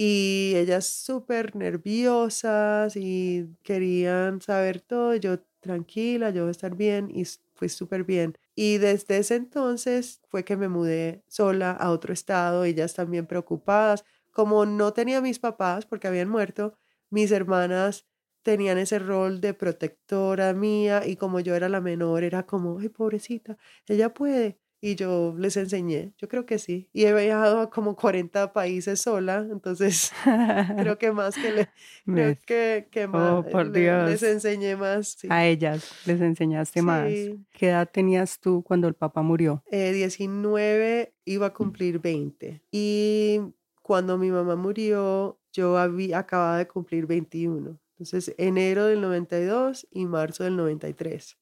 Y 0.00 0.52
ellas 0.54 0.86
súper 0.86 1.56
nerviosas 1.56 2.94
y 2.94 3.48
querían 3.64 4.40
saber 4.40 4.80
todo. 4.80 5.16
Yo 5.16 5.40
tranquila, 5.60 6.30
yo 6.30 6.42
voy 6.42 6.50
a 6.50 6.52
estar 6.52 6.76
bien 6.76 7.10
y 7.12 7.24
fue 7.54 7.68
súper 7.68 8.04
bien. 8.04 8.38
Y 8.54 8.78
desde 8.78 9.18
ese 9.18 9.34
entonces 9.34 10.20
fue 10.28 10.44
que 10.44 10.56
me 10.56 10.68
mudé 10.68 11.24
sola 11.26 11.72
a 11.72 11.90
otro 11.90 12.12
estado, 12.12 12.62
ellas 12.64 12.94
también 12.94 13.26
preocupadas. 13.26 14.04
Como 14.30 14.66
no 14.66 14.92
tenía 14.92 15.20
mis 15.20 15.40
papás 15.40 15.84
porque 15.84 16.06
habían 16.06 16.28
muerto, 16.28 16.78
mis 17.10 17.32
hermanas 17.32 18.06
tenían 18.42 18.78
ese 18.78 19.00
rol 19.00 19.40
de 19.40 19.52
protectora 19.52 20.52
mía 20.54 21.04
y 21.06 21.16
como 21.16 21.40
yo 21.40 21.56
era 21.56 21.68
la 21.68 21.80
menor, 21.80 22.22
era 22.22 22.44
como, 22.46 22.78
ay, 22.78 22.88
pobrecita, 22.88 23.58
ella 23.88 24.14
puede 24.14 24.58
y 24.80 24.94
yo 24.94 25.34
les 25.36 25.56
enseñé, 25.56 26.12
yo 26.18 26.28
creo 26.28 26.46
que 26.46 26.58
sí. 26.58 26.88
Y 26.92 27.04
he 27.04 27.12
viajado 27.12 27.60
a 27.60 27.70
como 27.70 27.96
40 27.96 28.52
países 28.52 29.00
sola, 29.00 29.46
entonces 29.50 30.12
creo 30.76 30.98
que 30.98 31.10
más 31.12 31.34
que, 31.34 31.52
le, 31.52 31.68
creo 32.06 32.36
que, 32.46 32.88
que 32.90 33.06
más, 33.08 33.32
oh, 33.32 33.50
por 33.50 33.72
Dios. 33.72 34.08
les 34.08 34.22
enseñé 34.22 34.76
más. 34.76 35.18
A 35.28 35.46
ellas 35.46 35.92
les 36.06 36.20
enseñaste 36.20 36.82
más. 36.82 37.08
¿Qué 37.52 37.68
edad 37.68 37.90
tenías 37.92 38.38
tú 38.38 38.62
cuando 38.62 38.86
el 38.86 38.94
papá 38.94 39.22
murió? 39.22 39.64
Eh, 39.70 39.92
19, 39.92 41.14
iba 41.24 41.46
a 41.46 41.52
cumplir 41.52 41.98
20. 41.98 42.62
Y 42.70 43.40
cuando 43.82 44.16
mi 44.16 44.30
mamá 44.30 44.54
murió, 44.54 45.40
yo 45.52 45.76
había, 45.76 46.18
acababa 46.18 46.58
de 46.58 46.68
cumplir 46.68 47.06
21. 47.06 47.80
Entonces, 47.92 48.32
enero 48.38 48.86
del 48.86 49.00
92 49.00 49.88
y 49.90 50.06
marzo 50.06 50.44
del 50.44 50.56
93. 50.56 51.36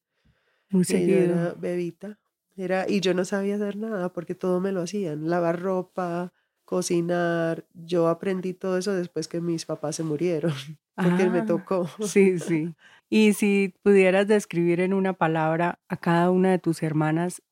Muy 0.71 0.83
seguido. 0.85 1.19
Era 1.19 1.53
bebita. 1.53 2.19
Era, 2.57 2.89
y 2.89 3.01
yo 3.01 3.13
no 3.13 3.23
sabía 3.23 3.55
hacer 3.55 3.77
nada 3.77 4.11
porque 4.11 4.33
todo 4.33 4.59
me 4.59 4.71
lo 4.71 4.81
hacían, 4.81 5.29
lavar 5.29 5.61
ropa, 5.61 6.33
cocinar. 6.65 7.65
Yo 7.73 8.07
aprendí 8.07 8.53
todo 8.53 8.77
eso 8.77 8.93
después 8.93 9.27
que 9.27 9.41
mis 9.41 9.65
papás 9.65 9.95
se 9.95 10.03
murieron, 10.03 10.51
porque 10.95 11.29
me 11.29 11.39
ah, 11.39 11.45
tocó. 11.45 11.87
Sí, 12.01 12.39
sí. 12.39 12.73
Y 13.09 13.33
si 13.33 13.75
pudieras 13.83 14.27
describir 14.27 14.81
en 14.81 14.93
una 14.93 15.13
palabra 15.13 15.79
a 15.87 15.97
cada 15.97 16.31
una 16.31 16.49
de 16.51 16.59
tus 16.59 16.81
hermanas, 16.81 17.43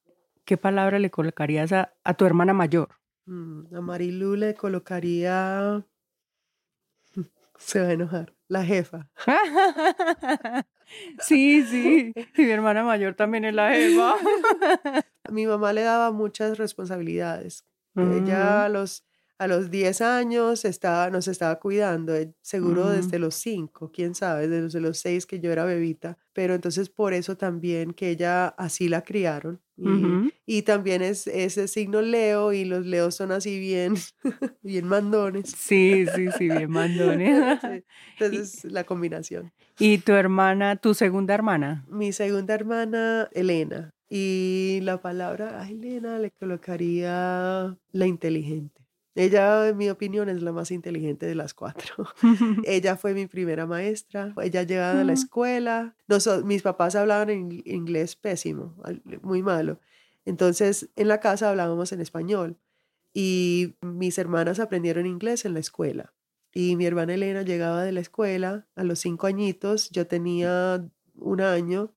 ¿qué 0.43 0.57
palabra 0.57 0.97
le 0.99 1.11
colocarías 1.11 1.71
a, 1.71 1.93
a 2.03 2.13
tu 2.15 2.25
hermana 2.25 2.53
mayor? 2.53 2.89
Mm, 3.25 3.75
a 3.75 3.81
Marilu 3.81 4.35
le 4.35 4.55
colocaría... 4.55 5.85
Se 7.57 7.79
va 7.79 7.87
a 7.87 7.91
enojar. 7.93 8.33
La 8.47 8.63
jefa. 8.63 9.09
Sí, 11.19 11.63
sí. 11.63 12.13
Y 12.37 12.41
mi 12.43 12.51
hermana 12.51 12.83
mayor 12.83 13.15
también 13.15 13.45
es 13.45 13.55
la 13.55 13.73
jefa. 13.73 14.15
mi 15.31 15.47
mamá 15.47 15.73
le 15.73 15.81
daba 15.81 16.11
muchas 16.11 16.57
responsabilidades. 16.57 17.65
Ella 17.95 18.65
a 18.65 18.69
los, 18.69 19.05
a 19.37 19.47
los 19.47 19.69
10 19.69 20.01
años 20.01 20.65
estaba, 20.65 21.09
nos 21.09 21.27
estaba 21.27 21.59
cuidando, 21.59 22.15
eh, 22.15 22.33
seguro 22.41 22.89
desde 22.89 23.19
los 23.19 23.35
5, 23.35 23.91
quién 23.91 24.15
sabe, 24.15 24.47
desde 24.47 24.79
los 24.79 24.97
6 24.99 25.25
que 25.25 25.39
yo 25.39 25.51
era 25.51 25.65
bebita. 25.65 26.17
Pero 26.33 26.53
entonces 26.53 26.89
por 26.89 27.13
eso 27.13 27.35
también 27.35 27.93
que 27.93 28.09
ella 28.09 28.47
así 28.47 28.87
la 28.87 29.03
criaron. 29.03 29.61
Y, 30.45 30.61
también 30.61 31.01
es 31.01 31.27
ese 31.27 31.67
signo 31.67 32.01
Leo 32.01 32.53
y 32.53 32.63
los 32.63 32.85
Leos 32.85 33.15
son 33.15 33.33
así 33.33 33.59
bien, 33.59 33.95
bien 34.61 34.87
mandones. 34.87 35.51
Sí, 35.51 36.05
sí, 36.15 36.29
sí, 36.37 36.47
bien 36.49 36.71
mandones. 36.71 37.59
Entonces 38.19 38.63
la 38.63 38.85
combinación. 38.85 39.51
¿Y 39.77 39.97
tu 39.97 40.13
hermana, 40.13 40.77
tu 40.77 40.93
segunda 40.93 41.33
hermana? 41.33 41.85
Mi 41.89 42.13
segunda 42.13 42.53
hermana, 42.53 43.27
Elena. 43.33 43.93
Y 44.07 44.79
la 44.83 45.01
palabra 45.01 45.61
a 45.61 45.69
Elena 45.69 46.19
le 46.19 46.31
colocaría 46.31 47.75
la 47.91 48.07
inteligente. 48.07 48.84
Ella, 49.15 49.69
en 49.69 49.77
mi 49.77 49.89
opinión, 49.89 50.27
es 50.27 50.41
la 50.41 50.51
más 50.51 50.71
inteligente 50.71 51.25
de 51.25 51.35
las 51.35 51.53
cuatro. 51.53 52.05
ella 52.65 52.97
fue 52.97 53.13
mi 53.13 53.27
primera 53.27 53.65
maestra. 53.65 54.33
Ella 54.41 54.63
llegaba 54.63 55.01
a 55.01 55.03
la 55.05 55.13
escuela. 55.13 55.95
mis 56.43 56.61
papás 56.61 56.95
hablaban 56.95 57.29
en 57.29 57.63
inglés 57.65 58.17
pésimo, 58.17 58.75
muy 59.21 59.41
malo. 59.41 59.79
Entonces, 60.25 60.89
en 60.97 61.07
la 61.07 61.21
casa 61.21 61.49
hablábamos 61.49 61.93
en 61.93 62.01
español. 62.01 62.57
Y 63.13 63.75
mis 63.81 64.17
hermanas 64.17 64.59
aprendieron 64.59 65.05
inglés 65.05 65.45
en 65.45 65.53
la 65.53 65.61
escuela. 65.61 66.13
Y 66.53 66.75
mi 66.75 66.85
hermana 66.85 67.13
Elena 67.13 67.43
llegaba 67.43 67.83
de 67.83 67.93
la 67.93 68.01
escuela 68.01 68.67
a 68.75 68.83
los 68.83 68.99
cinco 68.99 69.27
añitos. 69.27 69.89
Yo 69.91 70.07
tenía 70.07 70.85
un 71.15 71.39
año 71.39 71.93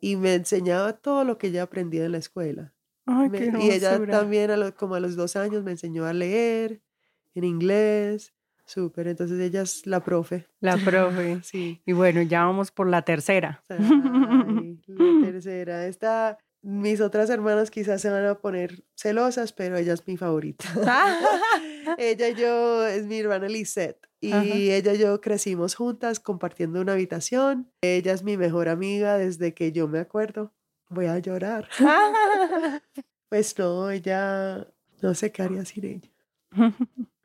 y 0.00 0.16
me 0.16 0.34
enseñaba 0.34 0.94
todo 0.94 1.22
lo 1.22 1.38
que 1.38 1.48
ella 1.48 1.62
aprendía 1.62 2.04
en 2.04 2.12
la 2.12 2.18
escuela 2.18 2.74
y 3.60 3.70
ella 3.70 3.98
también, 4.06 4.50
a 4.50 4.72
como 4.72 4.94
a 4.94 5.00
los 5.00 5.16
dos 5.16 5.36
años, 5.36 5.64
me 5.64 5.72
enseñó 5.72 6.04
a 6.04 6.12
leer 6.12 6.82
en 7.34 7.44
inglés. 7.44 8.34
Súper, 8.66 9.08
entonces 9.08 9.40
ella 9.40 9.62
es 9.62 9.86
la 9.86 10.04
profe. 10.04 10.46
La 10.60 10.76
profe. 10.76 11.40
sí. 11.42 11.80
Y 11.86 11.92
bueno, 11.92 12.20
ya 12.20 12.44
vamos 12.44 12.70
por 12.70 12.86
la 12.86 13.02
tercera. 13.02 13.64
la 13.68 15.24
tercera. 15.24 15.86
Esta, 15.86 16.36
mis 16.60 17.00
otras 17.00 17.30
hermanas 17.30 17.70
quizás 17.70 18.02
se 18.02 18.10
van 18.10 18.26
a 18.26 18.34
poner 18.34 18.84
celosas, 18.94 19.54
pero 19.54 19.78
ella 19.78 19.94
es 19.94 20.06
mi 20.06 20.18
favorita. 20.18 20.66
ella 21.98 22.28
y 22.28 22.34
yo, 22.34 22.86
es 22.86 23.06
mi 23.06 23.20
hermana 23.20 23.48
Lisette. 23.48 24.06
Y 24.20 24.70
ella 24.70 24.94
y 24.94 24.98
yo 24.98 25.20
crecimos 25.20 25.74
juntas 25.74 26.20
compartiendo 26.20 26.80
una 26.80 26.92
habitación. 26.92 27.70
Ella 27.80 28.12
es 28.12 28.22
mi 28.22 28.36
mejor 28.36 28.68
amiga 28.68 29.16
desde 29.16 29.54
que 29.54 29.72
yo 29.72 29.88
me 29.88 30.00
acuerdo 30.00 30.52
voy 30.88 31.06
a 31.06 31.18
llorar. 31.18 31.68
pues 33.28 33.58
no, 33.58 33.90
ella 33.90 34.66
no 35.00 35.14
sé 35.14 35.32
qué 35.32 35.42
haría 35.42 35.64
sin 35.64 35.84
ella. 35.84 36.10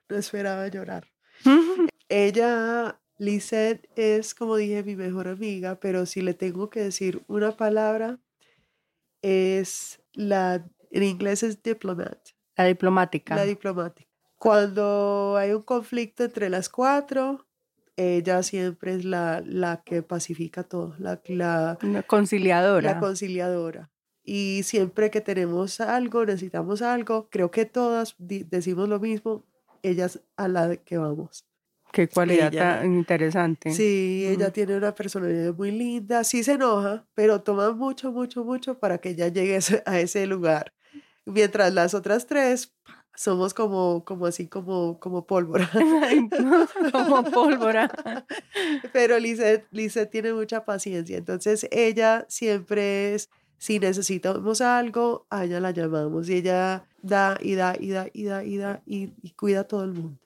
No 0.09 0.17
esperaba 0.17 0.67
llorar. 0.67 1.07
ella, 2.09 2.99
Lisette, 3.17 3.89
es 3.95 4.35
como 4.35 4.57
dije 4.57 4.83
mi 4.83 4.95
mejor 4.95 5.27
amiga, 5.27 5.79
pero 5.79 6.05
si 6.05 6.21
le 6.21 6.33
tengo 6.33 6.69
que 6.69 6.81
decir 6.81 7.23
una 7.27 7.55
palabra, 7.55 8.19
es 9.21 10.01
la, 10.13 10.67
en 10.91 11.03
inglés 11.03 11.43
es 11.43 11.63
diplomat. 11.63 12.19
La 12.55 12.65
diplomática. 12.65 13.35
La 13.35 13.45
diplomática. 13.45 14.09
Cuando 14.37 15.35
hay 15.37 15.53
un 15.53 15.63
conflicto 15.63 16.25
entre 16.25 16.49
las 16.49 16.69
cuatro, 16.69 17.47
ella 17.95 18.43
siempre 18.43 18.95
es 18.95 19.05
la, 19.05 19.43
la 19.45 19.83
que 19.83 20.01
pacifica 20.01 20.63
todo, 20.63 20.95
la, 20.97 21.21
la, 21.27 21.77
conciliadora. 22.07 22.93
La 22.93 22.99
conciliadora. 22.99 23.91
Y 24.23 24.61
siempre 24.63 25.11
que 25.11 25.21
tenemos 25.21 25.81
algo, 25.81 26.25
necesitamos 26.25 26.81
algo, 26.81 27.27
creo 27.29 27.51
que 27.51 27.65
todas 27.65 28.15
decimos 28.17 28.87
lo 28.87 28.99
mismo, 28.99 29.45
ella 29.81 30.05
es 30.05 30.21
a 30.37 30.47
la 30.47 30.75
que 30.77 30.97
vamos. 30.97 31.45
Qué 31.91 32.07
cualidad 32.07 32.51
tan 32.51 32.95
interesante. 32.95 33.71
Sí, 33.71 34.25
ella 34.27 34.51
tiene 34.51 34.75
una 34.75 34.95
personalidad 34.95 35.53
muy 35.53 35.69
linda, 35.69 36.23
sí 36.23 36.43
se 36.43 36.53
enoja, 36.53 37.05
pero 37.13 37.41
toma 37.41 37.71
mucho, 37.71 38.11
mucho, 38.11 38.43
mucho 38.43 38.79
para 38.79 38.97
que 38.97 39.09
ella 39.09 39.27
llegue 39.27 39.59
a 39.85 39.99
ese 39.99 40.25
lugar. 40.25 40.73
Mientras 41.25 41.71
las 41.71 41.93
otras 41.93 42.25
tres 42.25 42.73
somos 43.15 43.53
como, 43.53 44.03
como 44.05 44.25
así, 44.25 44.47
como, 44.47 44.99
como 44.99 45.25
pólvora. 45.25 45.69
como 46.91 47.23
pólvora. 47.23 47.91
Pero 48.91 49.19
Lizeth, 49.19 50.09
tiene 50.09 50.33
mucha 50.33 50.65
paciencia, 50.65 51.17
entonces 51.17 51.67
ella 51.71 52.25
siempre 52.27 53.15
es, 53.15 53.29
si 53.57 53.79
necesitamos 53.79 54.61
algo, 54.61 55.25
a 55.29 55.45
ella 55.45 55.59
la 55.59 55.71
llamamos 55.71 56.29
y 56.29 56.35
ella 56.35 56.85
da 57.01 57.37
y 57.41 57.55
da 57.55 57.75
y 57.79 57.89
da 57.89 58.07
y 58.13 58.23
da 58.23 58.43
y 58.43 58.57
da 58.57 58.81
y, 58.85 59.07
cuida 59.31 59.61
a 59.61 59.63
todo 59.65 59.83
el 59.83 59.93
mundo. 59.93 60.19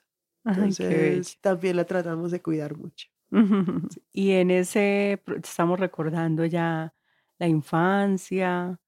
Entonces 0.46 1.38
también 1.41 1.75
la 1.75 1.84
tratamos 1.84 2.32
de 2.32 2.41
cuidar 2.41 2.77
mucho. 2.77 3.08
Y 4.13 4.32
en 4.32 4.51
ese, 4.51 5.22
estamos 5.44 5.79
recordando 5.79 6.46
ya 6.46 6.94
la 7.38 7.48
infancia, 7.48 8.79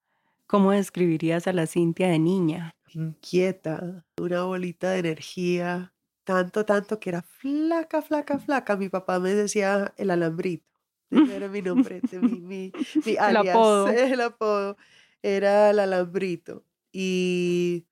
¿cómo 0.46 0.72
describirías 0.72 1.46
a 1.46 1.52
la 1.52 1.66
Cintia 1.66 2.08
de 2.08 2.18
niña? 2.18 2.74
Inquieta, 2.94 4.04
una 4.18 4.42
bolita 4.44 4.90
de 4.90 4.98
energía 4.98 5.92
tanto, 6.24 6.64
tanto 6.64 7.00
que 7.00 7.10
era 7.10 7.22
flaca, 7.22 8.02
flaca, 8.02 8.38
flaca. 8.38 8.76
Mi 8.76 8.88
papá 8.88 9.18
me 9.18 9.34
decía 9.34 9.92
el 9.96 10.10
alambrito. 10.10 10.66
Era 11.10 11.48
mi 11.48 11.60
nombre, 11.60 12.00
mi, 12.12 12.40
mi, 12.40 12.72
mi 13.04 13.16
alias, 13.16 13.44
el 13.44 13.50
apodo. 13.50 13.88
El 13.88 14.20
apodo 14.20 14.76
era 15.22 15.70
el 15.70 15.78
alambrito. 15.78 16.64
Y 16.92 17.86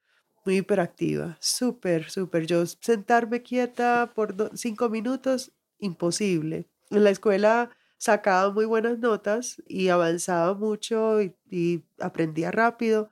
muy 0.44 0.58
hiperactiva, 0.58 1.36
súper, 1.40 2.10
súper. 2.10 2.46
Yo 2.46 2.64
sentarme 2.66 3.42
quieta 3.42 4.12
por 4.14 4.34
cinco 4.54 4.88
minutos, 4.88 5.52
imposible. 5.78 6.68
En 6.90 7.04
la 7.04 7.10
escuela 7.10 7.70
sacaba 7.98 8.52
muy 8.52 8.64
buenas 8.64 8.98
notas 8.98 9.62
y 9.66 9.88
avanzaba 9.88 10.54
mucho 10.54 11.20
y, 11.20 11.84
aprendía 11.98 12.50
rápido, 12.50 13.10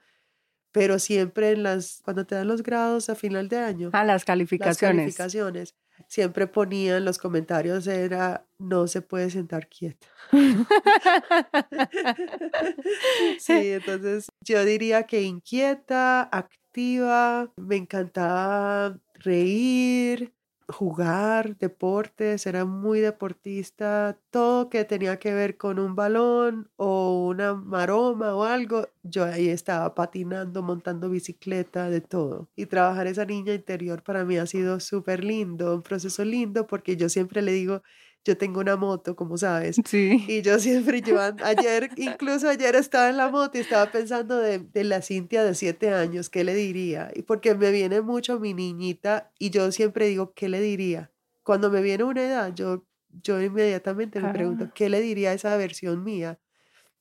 pero 0.76 0.98
siempre 0.98 1.52
en 1.52 1.62
las, 1.62 2.02
cuando 2.04 2.26
te 2.26 2.34
dan 2.34 2.48
los 2.48 2.62
grados 2.62 3.08
a 3.08 3.14
final 3.14 3.48
de 3.48 3.56
año. 3.56 3.88
A 3.94 4.04
las 4.04 4.26
calificaciones. 4.26 5.06
Las 5.06 5.16
calificaciones. 5.16 5.74
Siempre 6.06 6.46
ponían 6.46 7.02
los 7.02 7.16
comentarios, 7.16 7.86
era, 7.86 8.46
no 8.58 8.86
se 8.86 9.00
puede 9.00 9.30
sentar 9.30 9.70
quieta. 9.70 10.06
sí, 13.38 13.52
entonces 13.72 14.26
yo 14.44 14.66
diría 14.66 15.04
que 15.04 15.22
inquieta, 15.22 16.28
activa, 16.30 17.50
me 17.56 17.76
encantaba 17.76 18.98
reír, 19.14 20.34
jugar, 20.68 21.56
deportes, 21.58 22.46
era 22.46 22.64
muy 22.64 23.00
deportista, 23.00 24.18
todo 24.30 24.68
que 24.68 24.84
tenía 24.84 25.18
que 25.18 25.32
ver 25.32 25.56
con 25.56 25.78
un 25.78 25.94
balón 25.94 26.70
o 26.76 27.26
una 27.28 27.54
maroma 27.54 28.34
o 28.34 28.44
algo, 28.44 28.88
yo 29.02 29.24
ahí 29.24 29.48
estaba 29.48 29.94
patinando, 29.94 30.62
montando 30.62 31.08
bicicleta, 31.08 31.88
de 31.90 32.00
todo. 32.00 32.48
Y 32.56 32.66
trabajar 32.66 33.06
esa 33.06 33.24
niña 33.24 33.54
interior 33.54 34.02
para 34.02 34.24
mí 34.24 34.36
ha 34.38 34.46
sido 34.46 34.80
súper 34.80 35.24
lindo, 35.24 35.74
un 35.76 35.82
proceso 35.82 36.24
lindo 36.24 36.66
porque 36.66 36.96
yo 36.96 37.08
siempre 37.08 37.42
le 37.42 37.52
digo, 37.52 37.82
yo 38.26 38.36
tengo 38.36 38.58
una 38.60 38.74
moto, 38.74 39.14
como 39.14 39.38
sabes. 39.38 39.80
Sí. 39.84 40.24
Y 40.26 40.42
yo 40.42 40.58
siempre 40.58 41.00
llevando, 41.00 41.44
ayer, 41.44 41.90
incluso 41.96 42.48
ayer 42.48 42.74
estaba 42.74 43.08
en 43.08 43.16
la 43.16 43.28
moto 43.28 43.56
y 43.56 43.60
estaba 43.60 43.90
pensando 43.92 44.36
de, 44.38 44.58
de, 44.58 44.82
la 44.82 45.00
Cintia 45.00 45.44
de 45.44 45.54
siete 45.54 45.94
años, 45.94 46.28
¿qué 46.28 46.42
le 46.42 46.52
diría? 46.52 47.08
Y 47.14 47.22
porque 47.22 47.54
me 47.54 47.70
viene 47.70 48.00
mucho 48.00 48.40
mi 48.40 48.52
niñita 48.52 49.30
y 49.38 49.50
yo 49.50 49.70
siempre 49.70 50.08
digo, 50.08 50.32
¿qué 50.34 50.48
le 50.48 50.60
diría? 50.60 51.12
Cuando 51.44 51.70
me 51.70 51.80
viene 51.80 52.02
una 52.02 52.22
edad, 52.22 52.52
yo, 52.52 52.84
yo 53.22 53.40
inmediatamente 53.40 54.20
me 54.20 54.32
pregunto, 54.32 54.64
ah. 54.64 54.72
¿qué 54.74 54.88
le 54.88 55.00
diría 55.00 55.30
a 55.30 55.34
esa 55.34 55.56
versión 55.56 56.02
mía? 56.02 56.40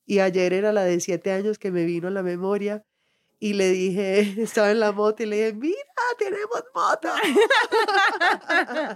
Y 0.06 0.20
ayer 0.20 0.54
era 0.54 0.72
la 0.72 0.84
de 0.84 1.00
siete 1.00 1.32
años 1.32 1.58
que 1.58 1.72
me 1.72 1.86
vino 1.86 2.08
a 2.08 2.12
la 2.12 2.22
memoria 2.22 2.86
y 3.40 3.54
le 3.54 3.70
dije, 3.72 4.20
estaba 4.42 4.72
en 4.72 4.80
la 4.80 4.92
moto 4.92 5.24
y 5.24 5.26
le 5.26 5.36
dije, 5.36 5.54
mira, 5.54 5.76
tenemos 6.18 6.64
moto. 6.74 7.10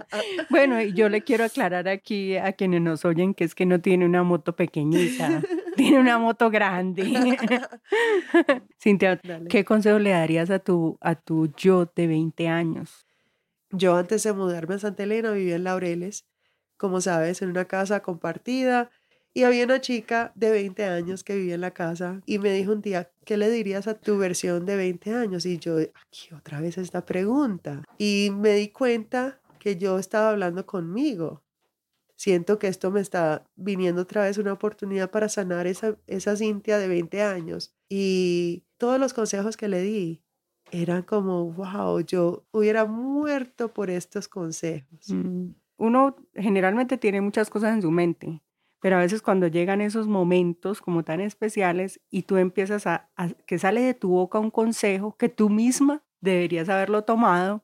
bueno, 0.50 0.80
y 0.80 0.92
yo 0.92 1.08
le 1.08 1.22
quiero 1.22 1.44
aclarar 1.44 1.88
aquí 1.88 2.36
a 2.36 2.52
quienes 2.52 2.80
nos 2.80 3.04
oyen 3.04 3.34
que 3.34 3.44
es 3.44 3.54
que 3.54 3.66
no 3.66 3.80
tiene 3.80 4.06
una 4.06 4.22
moto 4.22 4.56
pequeñita, 4.56 5.42
tiene 5.76 5.98
una 5.98 6.18
moto 6.18 6.50
grande. 6.50 7.04
Cintia, 8.82 9.20
¿qué 9.48 9.64
consejo 9.64 9.98
le 9.98 10.10
darías 10.10 10.50
a 10.50 10.58
tu, 10.58 10.98
a 11.00 11.14
tu 11.14 11.52
yo 11.56 11.90
de 11.94 12.06
20 12.06 12.48
años? 12.48 13.06
Yo 13.72 13.96
antes 13.96 14.22
de 14.24 14.32
mudarme 14.32 14.74
a 14.74 14.78
Santa 14.78 15.04
Elena 15.04 15.30
vivía 15.30 15.56
en 15.56 15.64
Laureles, 15.64 16.26
como 16.76 17.00
sabes, 17.00 17.42
en 17.42 17.50
una 17.50 17.66
casa 17.66 18.00
compartida 18.00 18.90
y 19.32 19.44
había 19.44 19.64
una 19.64 19.80
chica 19.80 20.32
de 20.34 20.50
20 20.50 20.84
años 20.84 21.22
que 21.22 21.36
vivía 21.36 21.54
en 21.54 21.60
la 21.60 21.70
casa 21.70 22.20
y 22.26 22.38
me 22.38 22.52
dijo 22.52 22.72
un 22.72 22.82
día, 22.82 23.12
¿qué 23.24 23.36
le 23.36 23.48
dirías 23.48 23.86
a 23.86 23.94
tu 23.94 24.18
versión 24.18 24.66
de 24.66 24.76
20 24.76 25.14
años? 25.14 25.46
Y 25.46 25.58
yo, 25.58 25.78
aquí 25.78 26.34
otra 26.36 26.60
vez 26.60 26.78
esta 26.78 27.04
pregunta. 27.04 27.84
Y 27.96 28.30
me 28.36 28.54
di 28.54 28.70
cuenta 28.70 29.40
que 29.60 29.76
yo 29.76 29.98
estaba 29.98 30.30
hablando 30.30 30.66
conmigo. 30.66 31.44
Siento 32.16 32.58
que 32.58 32.66
esto 32.66 32.90
me 32.90 33.00
está 33.00 33.46
viniendo 33.54 34.02
otra 34.02 34.24
vez 34.24 34.36
una 34.36 34.52
oportunidad 34.52 35.10
para 35.10 35.28
sanar 35.28 35.66
esa, 35.66 35.96
esa 36.06 36.36
Cintia 36.36 36.78
de 36.78 36.88
20 36.88 37.22
años. 37.22 37.72
Y 37.88 38.64
todos 38.78 38.98
los 38.98 39.14
consejos 39.14 39.56
que 39.56 39.68
le 39.68 39.80
di 39.80 40.22
eran 40.72 41.02
como, 41.02 41.52
wow, 41.52 42.00
yo 42.00 42.44
hubiera 42.50 42.84
muerto 42.84 43.72
por 43.72 43.90
estos 43.90 44.26
consejos. 44.28 45.08
Mm. 45.08 45.50
Uno 45.78 46.16
generalmente 46.34 46.98
tiene 46.98 47.20
muchas 47.20 47.48
cosas 47.48 47.74
en 47.74 47.82
su 47.82 47.90
mente 47.90 48.42
pero 48.80 48.96
a 48.96 49.00
veces 49.00 49.22
cuando 49.22 49.46
llegan 49.46 49.80
esos 49.80 50.08
momentos 50.08 50.80
como 50.80 51.04
tan 51.04 51.20
especiales 51.20 52.00
y 52.10 52.22
tú 52.22 52.36
empiezas 52.38 52.86
a, 52.86 53.10
que 53.46 53.58
sale 53.58 53.82
de 53.82 53.94
tu 53.94 54.08
boca 54.08 54.38
un 54.38 54.50
consejo 54.50 55.16
que 55.16 55.28
tú 55.28 55.50
misma 55.50 56.02
deberías 56.20 56.68
haberlo 56.68 57.04
tomado, 57.04 57.62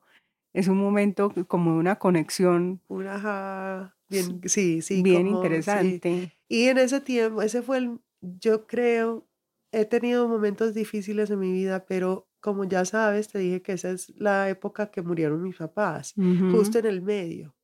es 0.53 0.69
un 0.69 0.79
momento 0.79 1.33
como 1.49 1.77
una 1.77 1.97
conexión. 1.97 2.81
Una, 2.89 3.95
bien, 4.09 4.41
sí, 4.45 4.83
sí. 4.83 5.03
Bien 5.03 5.27
interesante. 5.27 6.33
Y 6.49 6.69
en 6.69 6.79
ese 6.79 7.01
tiempo, 7.01 7.43
ese 7.43 7.63
fue 7.63 7.79
el, 7.79 7.99
yo 8.21 8.67
creo, 8.67 9.27
he 9.73 9.85
tenido 9.85 10.29
momentos 10.29 10.75
difíciles 10.75 11.31
en 11.31 11.41
mi 11.41 11.53
vida, 11.53 11.85
pero 11.87 12.29
como 12.41 12.65
ya 12.65 12.85
sabes, 12.85 13.29
te 13.29 13.39
dije 13.41 13.61
que 13.61 13.73
esa 13.73 13.91
es 13.91 14.11
la 14.21 14.49
época 14.49 14.91
que 14.91 15.03
murieron 15.03 15.43
mis 15.43 15.57
papás, 15.57 16.15
justo 16.53 16.79
en 16.79 16.87
el 16.87 17.03
medio. 17.03 17.56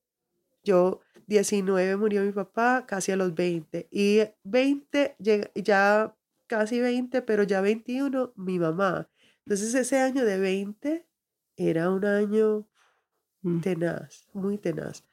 Yo 0.64 1.01
19 1.27 1.96
murió 1.96 2.22
mi 2.22 2.33
papá 2.33 2.85
casi 2.87 3.12
a 3.12 3.16
los 3.16 3.35
20 3.35 3.88
y 3.90 4.20
20 4.44 5.16
ya 5.55 6.16
casi 6.46 6.81
20, 6.81 7.22
pero 7.22 7.42
ya 7.44 7.61
21 7.61 8.33
mi 8.37 8.59
mamá. 8.59 9.09
Entonces 9.46 9.75
ese 9.75 9.98
año 9.98 10.25
de 10.25 10.38
20 10.38 11.07
era 11.57 11.90
un 11.90 12.05
año 12.05 12.68
mm. 13.42 13.61
tenaz, 13.61 14.29
muy 14.33 14.59
tenaz. 14.59 15.05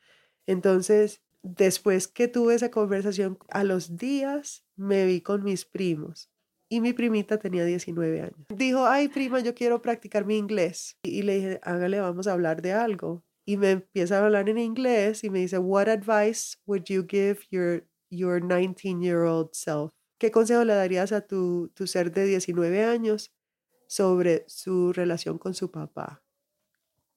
Entonces, 0.46 1.22
después 1.44 2.08
que 2.08 2.28
tuve 2.28 2.56
esa 2.56 2.72
conversación, 2.72 3.38
a 3.50 3.64
los 3.64 3.98
días 3.98 4.66
me 4.76 5.06
vi 5.06 5.22
con 5.22 5.44
mis 5.44 5.66
primos 5.66 6.32
y 6.70 6.82
mi 6.82 6.94
primita 6.94 7.38
tenía 7.38 7.66
19 7.66 8.22
años. 8.22 8.46
Dijo, 8.50 8.86
ay 8.86 9.08
prima, 9.08 9.40
yo 9.40 9.56
quiero 9.56 9.82
practicar 9.82 10.26
mi 10.26 10.38
inglés. 10.38 10.98
Y 11.04 11.24
le 11.24 11.36
dije, 11.36 11.60
hágale, 11.64 12.00
vamos 12.00 12.28
a 12.28 12.34
hablar 12.34 12.62
de 12.62 12.74
algo 12.74 13.24
y 13.46 13.58
me 13.58 13.72
empieza 13.72 14.20
a 14.20 14.26
hablar 14.26 14.50
en 14.50 14.58
inglés 14.58 15.24
y 15.24 15.30
me 15.30 15.40
dice, 15.40 15.58
what 15.58 15.88
advice 15.88 16.58
would 16.66 16.84
you 16.86 17.06
give 17.08 17.40
your, 17.50 17.88
your 18.10 18.42
19-year-old 18.42 19.50
self? 19.54 19.92
¿Qué 20.20 20.32
consejo 20.32 20.64
le 20.64 20.74
darías 20.74 21.12
a 21.12 21.22
tu, 21.22 21.70
tu 21.74 21.88
ser 21.88 22.12
de 22.12 22.26
19 22.26 22.84
años 22.84 23.34
sobre 23.88 24.44
su 24.48 24.94
relación 24.94 25.38
con 25.38 25.54
su 25.54 25.72
papá? 25.72 26.24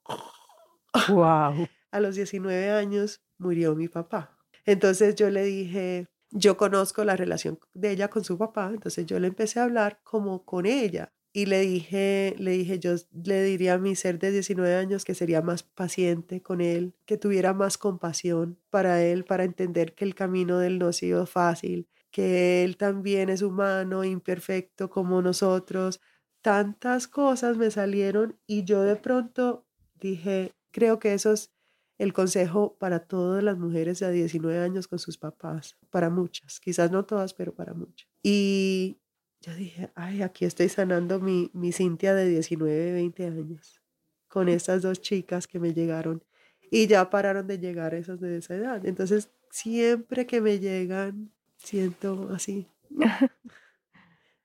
Wow. 1.09 1.69
a 1.91 2.01
los 2.01 2.17
19 2.17 2.71
años 2.71 3.23
murió 3.39 3.75
mi 3.75 3.89
papá. 3.89 4.39
Entonces 4.67 5.15
yo 5.15 5.31
le 5.31 5.43
dije, 5.43 6.09
yo 6.31 6.57
conozco 6.57 7.03
la 7.05 7.17
relación 7.17 7.59
de 7.73 7.93
ella 7.93 8.09
con 8.09 8.25
su 8.25 8.37
papá, 8.37 8.71
entonces 8.73 9.07
yo 9.07 9.19
le 9.19 9.29
empecé 9.29 9.61
a 9.61 9.65
hablar 9.65 10.01
como 10.03 10.45
con 10.45 10.67
ella 10.67 11.13
y 11.33 11.47
le 11.47 11.61
dije, 11.61 12.35
le 12.39 12.51
dije, 12.53 12.79
yo 12.79 12.95
le 13.13 13.43
diría 13.43 13.75
a 13.75 13.79
mi 13.79 13.97
ser 13.97 14.19
de 14.19 14.31
19 14.31 14.75
años 14.77 15.05
que 15.05 15.15
sería 15.15 15.41
más 15.41 15.63
paciente 15.63 16.43
con 16.43 16.61
él, 16.61 16.95
que 17.07 17.17
tuviera 17.17 17.55
más 17.55 17.79
compasión 17.79 18.59
para 18.69 19.03
él, 19.03 19.25
para 19.25 19.45
entender 19.45 19.95
que 19.95 20.05
el 20.05 20.15
camino 20.15 20.59
del 20.59 20.79
no 20.79 20.89
ha 20.89 20.93
sido 20.93 21.25
fácil, 21.25 21.89
que 22.11 22.65
él 22.65 22.77
también 22.77 23.31
es 23.31 23.41
humano, 23.41 24.05
imperfecto 24.05 24.91
como 24.91 25.23
nosotros. 25.23 26.01
Tantas 26.43 27.09
cosas 27.09 27.57
me 27.57 27.71
salieron 27.71 28.39
y 28.47 28.65
yo 28.65 28.83
de 28.83 28.97
pronto 28.97 29.65
dije, 29.95 30.53
creo 30.71 30.99
que 30.99 31.15
eso 31.15 31.33
es 31.33 31.53
el 31.97 32.13
consejo 32.13 32.77
para 32.79 33.01
todas 33.01 33.43
las 33.43 33.57
mujeres 33.59 34.01
de 34.01 34.13
19 34.13 34.59
años 34.59 34.89
con 34.89 34.99
sus 34.99 35.17
papás, 35.19 35.79
para 35.89 36.11
muchas, 36.11 36.61
quizás 36.61 36.91
no 36.91 37.05
todas, 37.05 37.33
pero 37.33 37.55
para 37.55 37.75
muchas. 37.75 38.09
Y 38.23 38.99
yo 39.43 39.55
dije, 39.55 39.91
ay, 39.97 40.23
aquí 40.23 40.45
estoy 40.45 40.69
sanando 40.69 41.19
mi, 41.19 41.51
mi 41.53 41.73
Cintia 41.73 42.15
de 42.15 42.29
19, 42.29 42.93
20 42.93 43.27
años 43.27 43.83
con 44.29 44.49
estas 44.49 44.83
dos 44.83 45.01
chicas 45.01 45.47
que 45.47 45.59
me 45.59 45.75
llegaron 45.75 46.25
y 46.71 46.87
ya 46.87 47.11
pararon 47.11 47.47
de 47.47 47.59
llegar 47.59 47.93
esas 47.93 48.21
de 48.21 48.39
esa 48.39 48.55
edad. 48.55 48.87
Entonces, 48.87 49.31
siempre 49.51 50.27
que 50.27 50.41
me 50.41 50.59
llegan, 50.59 51.33
siento 51.57 52.31
así. 52.33 52.69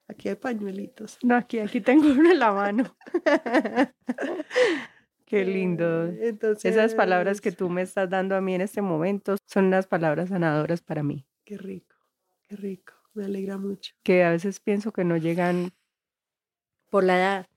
Aquí 0.09 0.29
hay 0.29 0.35
pañuelitos. 0.35 1.19
No, 1.21 1.35
aquí, 1.35 1.59
aquí 1.59 1.79
tengo 1.79 2.07
uno 2.07 2.31
en 2.31 2.39
la 2.39 2.51
mano. 2.51 2.95
Qué 5.25 5.45
lindo. 5.45 6.05
Entonces, 6.05 6.73
Esas 6.73 6.95
palabras 6.95 7.39
que 7.39 7.51
tú 7.51 7.69
me 7.69 7.81
estás 7.81 8.09
dando 8.09 8.35
a 8.35 8.41
mí 8.41 8.55
en 8.55 8.61
este 8.61 8.81
momento 8.81 9.35
son 9.45 9.65
unas 9.65 9.85
palabras 9.85 10.29
sanadoras 10.29 10.81
para 10.81 11.03
mí. 11.03 11.27
Qué 11.43 11.57
rico, 11.57 11.95
qué 12.47 12.55
rico 12.55 12.96
me 13.17 13.25
alegra 13.25 13.57
mucho. 13.57 13.93
Que 14.03 14.23
a 14.23 14.31
veces 14.31 14.59
pienso 14.59 14.91
que 14.93 15.03
no 15.03 15.17
llegan 15.17 15.73
por 16.89 17.03
la 17.03 17.17
edad, 17.17 17.47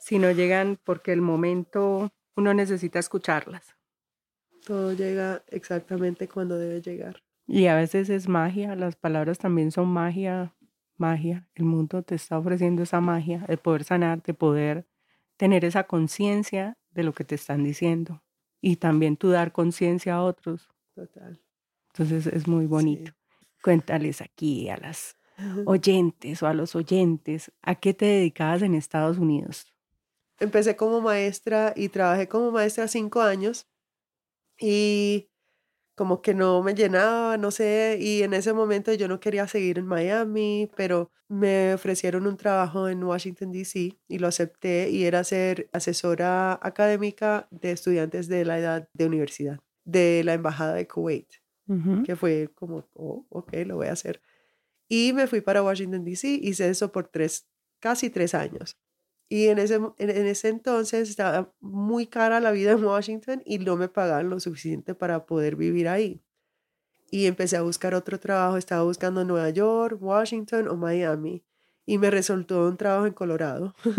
sino 0.00 0.30
llegan 0.32 0.78
porque 0.82 1.12
el 1.12 1.20
momento 1.20 2.10
uno 2.34 2.54
necesita 2.54 2.98
escucharlas. 2.98 3.76
Todo 4.66 4.92
llega 4.92 5.44
exactamente 5.48 6.26
cuando 6.28 6.56
debe 6.58 6.80
llegar. 6.80 7.22
Y 7.46 7.66
a 7.66 7.76
veces 7.76 8.08
es 8.08 8.28
magia, 8.28 8.74
las 8.74 8.96
palabras 8.96 9.38
también 9.38 9.70
son 9.70 9.88
magia, 9.88 10.54
magia. 10.96 11.48
El 11.54 11.64
mundo 11.64 12.02
te 12.02 12.14
está 12.14 12.38
ofreciendo 12.38 12.82
esa 12.82 13.00
magia 13.00 13.44
de 13.48 13.56
poder 13.56 13.84
sanar, 13.84 14.22
de 14.22 14.34
poder 14.34 14.86
tener 15.36 15.64
esa 15.64 15.84
conciencia 15.84 16.78
de 16.90 17.02
lo 17.02 17.12
que 17.12 17.24
te 17.24 17.34
están 17.34 17.62
diciendo. 17.64 18.22
y 18.64 18.76
también 18.76 19.16
tú 19.16 19.28
dar 19.30 19.50
conciencia 19.50 20.14
a 20.14 20.22
otros. 20.22 20.70
Total. 20.94 21.40
Entonces 21.88 22.28
es 22.28 22.46
muy 22.46 22.66
bonito. 22.66 23.12
Cuéntales 23.62 24.20
aquí 24.20 24.68
a 24.68 24.76
las 24.76 25.16
oyentes 25.66 26.42
o 26.42 26.46
a 26.46 26.54
los 26.54 26.74
oyentes, 26.74 27.52
¿a 27.62 27.76
qué 27.76 27.94
te 27.94 28.06
dedicabas 28.06 28.62
en 28.62 28.74
Estados 28.74 29.18
Unidos? 29.18 29.72
Empecé 30.38 30.76
como 30.76 31.00
maestra 31.00 31.72
y 31.76 31.88
trabajé 31.88 32.28
como 32.28 32.50
maestra 32.50 32.88
cinco 32.88 33.22
años 33.22 33.68
y 34.58 35.28
como 35.94 36.22
que 36.22 36.34
no 36.34 36.62
me 36.62 36.74
llenaba, 36.74 37.36
no 37.36 37.50
sé, 37.50 37.98
y 38.00 38.22
en 38.22 38.34
ese 38.34 38.52
momento 38.52 38.92
yo 38.94 39.08
no 39.08 39.20
quería 39.20 39.46
seguir 39.46 39.78
en 39.78 39.86
Miami, 39.86 40.70
pero 40.74 41.10
me 41.28 41.74
ofrecieron 41.74 42.26
un 42.26 42.36
trabajo 42.36 42.88
en 42.88 43.04
Washington, 43.04 43.52
D.C. 43.52 43.98
y 44.08 44.18
lo 44.18 44.26
acepté 44.26 44.90
y 44.90 45.04
era 45.04 45.22
ser 45.22 45.68
asesora 45.72 46.58
académica 46.62 47.46
de 47.50 47.72
estudiantes 47.72 48.28
de 48.28 48.44
la 48.44 48.58
edad 48.58 48.88
de 48.94 49.06
universidad, 49.06 49.60
de 49.84 50.22
la 50.24 50.34
Embajada 50.34 50.74
de 50.74 50.88
Kuwait, 50.88 51.41
que 52.04 52.16
fue 52.16 52.50
como, 52.54 52.88
oh, 52.94 53.26
ok, 53.28 53.52
lo 53.66 53.76
voy 53.76 53.88
a 53.88 53.92
hacer. 53.92 54.20
Y 54.88 55.12
me 55.12 55.26
fui 55.26 55.40
para 55.40 55.62
Washington, 55.62 56.04
D.C., 56.04 56.28
hice 56.28 56.68
eso 56.68 56.92
por 56.92 57.08
tres, 57.08 57.48
casi 57.80 58.10
tres 58.10 58.34
años. 58.34 58.76
Y 59.28 59.46
en 59.46 59.58
ese, 59.58 59.76
en, 59.76 60.10
ese 60.26 60.48
entonces 60.48 61.08
estaba 61.08 61.54
muy 61.60 62.06
cara 62.06 62.40
la 62.40 62.50
vida 62.50 62.72
en 62.72 62.84
Washington 62.84 63.42
y 63.46 63.58
no 63.58 63.78
me 63.78 63.88
pagaban 63.88 64.28
lo 64.28 64.38
suficiente 64.40 64.94
para 64.94 65.24
poder 65.24 65.56
vivir 65.56 65.88
ahí. 65.88 66.22
Y 67.10 67.26
empecé 67.26 67.56
a 67.56 67.62
buscar 67.62 67.94
otro 67.94 68.20
trabajo, 68.20 68.58
estaba 68.58 68.82
buscando 68.82 69.24
Nueva 69.24 69.48
York, 69.48 69.96
Washington 70.02 70.68
o 70.68 70.76
Miami. 70.76 71.42
Y 71.84 71.98
me 71.98 72.10
resultó 72.10 72.68
un 72.68 72.76
trabajo 72.76 73.06
en 73.06 73.12
Colorado. 73.12 73.74
es 73.84 73.94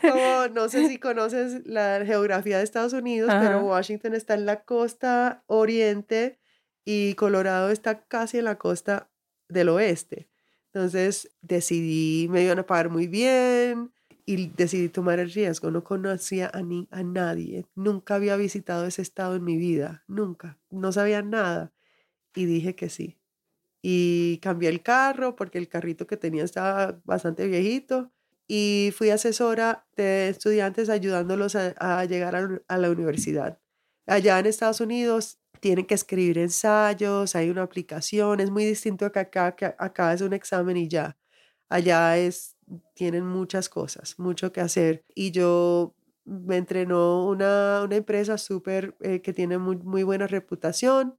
como, 0.00 0.48
no 0.52 0.68
sé 0.68 0.88
si 0.88 0.98
conoces 0.98 1.64
la 1.64 2.02
geografía 2.04 2.58
de 2.58 2.64
Estados 2.64 2.92
Unidos, 2.92 3.32
pero 3.40 3.64
Washington 3.64 4.14
está 4.14 4.34
en 4.34 4.46
la 4.46 4.64
costa 4.64 5.44
oriente 5.46 6.40
y 6.84 7.14
Colorado 7.14 7.70
está 7.70 8.04
casi 8.04 8.38
en 8.38 8.44
la 8.44 8.58
costa 8.58 9.10
del 9.48 9.68
oeste. 9.68 10.28
Entonces 10.72 11.30
decidí, 11.40 12.26
me 12.28 12.42
iban 12.42 12.58
a 12.58 12.66
pagar 12.66 12.90
muy 12.90 13.06
bien 13.06 13.92
y 14.26 14.48
decidí 14.48 14.88
tomar 14.88 15.20
el 15.20 15.32
riesgo. 15.32 15.70
No 15.70 15.84
conocía 15.84 16.50
a, 16.52 16.62
ni, 16.62 16.88
a 16.90 17.02
nadie, 17.02 17.66
nunca 17.74 18.16
había 18.16 18.36
visitado 18.36 18.86
ese 18.86 19.02
estado 19.02 19.36
en 19.36 19.44
mi 19.44 19.56
vida, 19.56 20.04
nunca, 20.08 20.58
no 20.70 20.92
sabía 20.92 21.22
nada. 21.22 21.72
Y 22.34 22.46
dije 22.46 22.74
que 22.74 22.88
sí. 22.88 23.18
Y 23.86 24.38
cambié 24.38 24.70
el 24.70 24.82
carro 24.82 25.36
porque 25.36 25.58
el 25.58 25.68
carrito 25.68 26.06
que 26.06 26.16
tenía 26.16 26.42
estaba 26.42 27.02
bastante 27.04 27.46
viejito 27.46 28.10
y 28.48 28.94
fui 28.96 29.10
asesora 29.10 29.86
de 29.94 30.30
estudiantes 30.30 30.88
ayudándolos 30.88 31.54
a, 31.54 32.04
llegar 32.06 32.34
a, 32.34 32.48
a 32.66 32.78
la 32.78 32.90
universidad. 32.90 33.60
Allá 34.06 34.38
en 34.38 34.46
Estados 34.46 34.80
Unidos 34.80 35.38
tienen 35.60 35.84
que 35.84 35.94
escribir 35.94 36.38
ensayos, 36.38 37.36
hay 37.36 37.50
una 37.50 37.62
aplicación, 37.62 38.40
es 38.40 38.50
muy 38.50 38.64
distinto 38.64 39.12
que 39.12 39.18
acá, 39.18 39.54
que 39.54 39.66
acá 39.66 40.14
es 40.14 40.22
un 40.22 40.32
examen 40.32 40.78
y 40.78 40.88
ya. 40.88 41.18
Allá 41.68 42.16
es, 42.16 42.56
tienen 42.94 43.26
muchas 43.26 43.68
cosas, 43.68 44.18
mucho 44.18 44.50
que 44.50 44.62
hacer. 44.62 45.04
Y 45.14 45.30
yo 45.30 45.94
me 46.24 46.56
entrenó 46.56 47.26
una, 47.26 47.82
una 47.84 47.96
empresa 47.96 48.38
súper 48.38 48.96
eh, 49.00 49.20
que 49.20 49.34
tiene 49.34 49.58
muy, 49.58 49.76
muy 49.76 50.04
buena 50.04 50.26
reputación. 50.26 51.18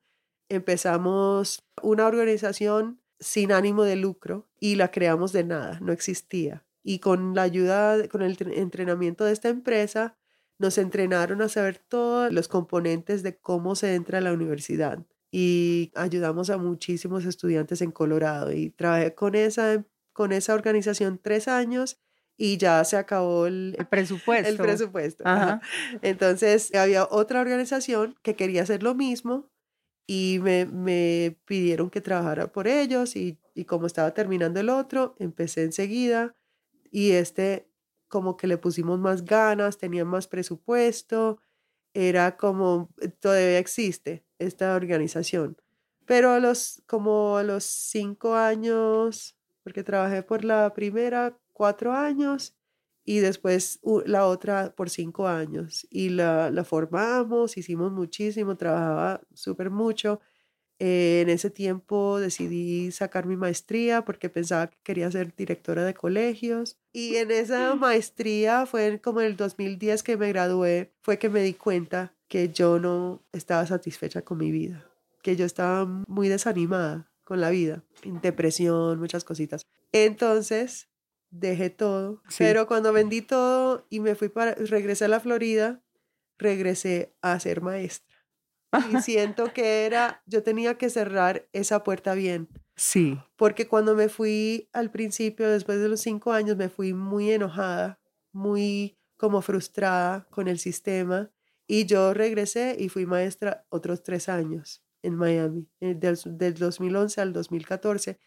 Empezamos 0.49 1.63
una 1.81 2.05
organización 2.07 3.01
sin 3.19 3.51
ánimo 3.51 3.83
de 3.83 3.95
lucro 3.95 4.47
y 4.59 4.75
la 4.75 4.91
creamos 4.91 5.31
de 5.31 5.43
nada, 5.43 5.79
no 5.81 5.91
existía. 5.91 6.65
Y 6.83 6.99
con 6.99 7.33
la 7.33 7.43
ayuda, 7.43 8.07
con 8.09 8.21
el 8.21 8.37
entrenamiento 8.53 9.25
de 9.25 9.33
esta 9.33 9.49
empresa, 9.49 10.17
nos 10.59 10.77
entrenaron 10.77 11.41
a 11.41 11.49
saber 11.49 11.79
todos 11.79 12.31
los 12.31 12.47
componentes 12.47 13.23
de 13.23 13.37
cómo 13.37 13.75
se 13.75 13.95
entra 13.95 14.19
a 14.19 14.21
la 14.21 14.33
universidad 14.33 14.99
y 15.37 15.91
ayudamos 15.95 16.49
a 16.49 16.57
muchísimos 16.57 17.25
estudiantes 17.25 17.81
en 17.81 17.91
Colorado 17.91 18.53
y 18.53 18.69
trabajé 18.69 19.15
con 19.15 19.35
esa, 19.35 19.83
con 20.13 20.31
esa 20.31 20.53
organización 20.53 21.19
tres 21.21 21.49
años 21.49 21.99
y 22.37 22.55
ya 22.55 22.81
se 22.85 22.95
acabó 22.95 23.45
el, 23.45 23.75
presupuesto. 23.89 24.47
El 24.47 24.55
presupuesto. 24.55 25.25
Entonces 26.01 26.73
había 26.73 27.05
otra 27.05 27.41
organización 27.41 28.15
que 28.21 28.37
quería 28.37 28.63
hacer 28.63 28.81
lo 28.81 28.95
mismo 28.95 29.49
y 30.07 30.39
me, 30.41 30.65
me 30.65 31.37
pidieron 31.45 31.89
que 31.89 32.01
trabajara 32.01 32.51
por 32.51 32.67
ellos 32.67 33.15
y, 33.15 33.39
y 33.53 33.65
como 33.65 33.87
estaba 33.87 34.13
terminando 34.13 34.59
el 34.59 34.69
otro, 34.69 35.15
empecé 35.19 35.63
enseguida 35.63 36.35
y 36.91 37.11
este 37.11 37.69
como 38.07 38.37
que 38.37 38.47
le 38.47 38.57
pusimos 38.57 38.99
más 38.99 39.25
ganas, 39.25 39.77
tenía 39.77 40.05
más 40.05 40.27
presupuesto, 40.27 41.39
era 41.93 42.37
como, 42.37 42.89
eh, 43.01 43.09
todavía 43.09 43.59
existe 43.59 44.25
esta 44.39 44.75
organización. 44.75 45.57
Pero 46.05 46.31
a 46.31 46.39
los, 46.39 46.83
como 46.87 47.37
a 47.37 47.43
los 47.43 47.63
cinco 47.63 48.35
años, 48.35 49.37
porque 49.63 49.83
trabajé 49.83 50.21
por 50.23 50.45
la 50.45 50.73
primera 50.73 51.37
cuatro 51.53 51.93
años 51.93 52.55
y 53.05 53.19
después 53.19 53.79
la 54.05 54.25
otra 54.25 54.73
por 54.75 54.89
cinco 54.89 55.27
años. 55.27 55.87
Y 55.89 56.09
la, 56.09 56.51
la 56.51 56.63
formamos, 56.63 57.57
hicimos 57.57 57.91
muchísimo, 57.91 58.57
trabajaba 58.57 59.21
súper 59.33 59.69
mucho 59.69 60.19
eh, 60.77 61.21
en 61.21 61.29
ese 61.29 61.49
tiempo 61.49 62.19
decidí 62.19 62.91
sacar 62.91 63.25
mi 63.25 63.37
maestría 63.37 64.03
porque 64.03 64.29
pensaba 64.29 64.67
que 64.67 64.77
quería 64.83 65.09
ser 65.09 65.33
directora 65.35 65.85
de 65.85 65.93
colegios. 65.93 66.77
Y 66.91 67.15
en 67.15 67.31
esa 67.31 67.75
maestría 67.75 68.65
fue 68.65 68.99
como 68.99 69.21
en 69.21 69.27
el 69.27 69.37
2010 69.37 70.03
que 70.03 70.17
me 70.17 70.29
gradué, 70.29 70.91
fue 71.01 71.17
que 71.17 71.29
me 71.29 71.41
di 71.41 71.53
cuenta 71.53 72.13
que 72.27 72.49
yo 72.49 72.79
no 72.79 73.23
estaba 73.31 73.65
satisfecha 73.65 74.23
con 74.23 74.37
mi 74.37 74.51
vida, 74.51 74.85
que 75.21 75.37
yo 75.37 75.45
estaba 75.45 75.85
muy 75.85 76.27
desanimada 76.27 77.09
con 77.23 77.39
la 77.39 77.49
vida, 77.49 77.83
depresión, 78.21 78.99
muchas 78.99 79.23
cositas. 79.23 79.65
Entonces 79.93 80.89
dejé 81.39 81.69
todo, 81.69 82.21
pero 82.37 82.67
cuando 82.67 82.93
vendí 82.93 83.21
todo 83.21 83.85
y 83.89 83.99
me 83.99 84.15
fui 84.15 84.29
para, 84.29 84.55
regresé 84.55 85.05
a 85.05 85.09
la 85.09 85.19
Florida, 85.19 85.81
regresé 86.37 87.15
a 87.21 87.39
ser 87.39 87.61
maestra 87.61 88.15
y 88.91 89.01
siento 89.01 89.53
que 89.53 89.85
era, 89.85 90.21
yo 90.25 90.43
tenía 90.43 90.77
que 90.77 90.89
cerrar 90.89 91.47
esa 91.53 91.83
puerta 91.83 92.13
bien. 92.13 92.49
Sí. 92.75 93.17
Porque 93.37 93.67
cuando 93.67 93.95
me 93.95 94.09
fui 94.09 94.69
al 94.73 94.91
principio, 94.91 95.49
después 95.49 95.79
de 95.79 95.89
los 95.89 96.01
cinco 96.01 96.33
años, 96.33 96.57
me 96.57 96.69
fui 96.69 96.93
muy 96.93 97.31
enojada, 97.31 97.99
muy 98.31 98.97
como 99.17 99.41
frustrada 99.41 100.27
con 100.29 100.47
el 100.47 100.59
sistema. 100.59 101.31
Y 101.67 101.85
yo 101.85 102.13
regresé 102.13 102.75
y 102.77 102.89
fui 102.89 103.05
maestra 103.05 103.65
otros 103.69 104.03
tres 104.03 104.29
años 104.29 104.83
en 105.01 105.15
Miami, 105.15 105.69
eh, 105.79 105.95
del, 105.95 106.17
del 106.25 106.55
2011 106.55 107.21
al 107.21 107.33
2014. 107.33 108.19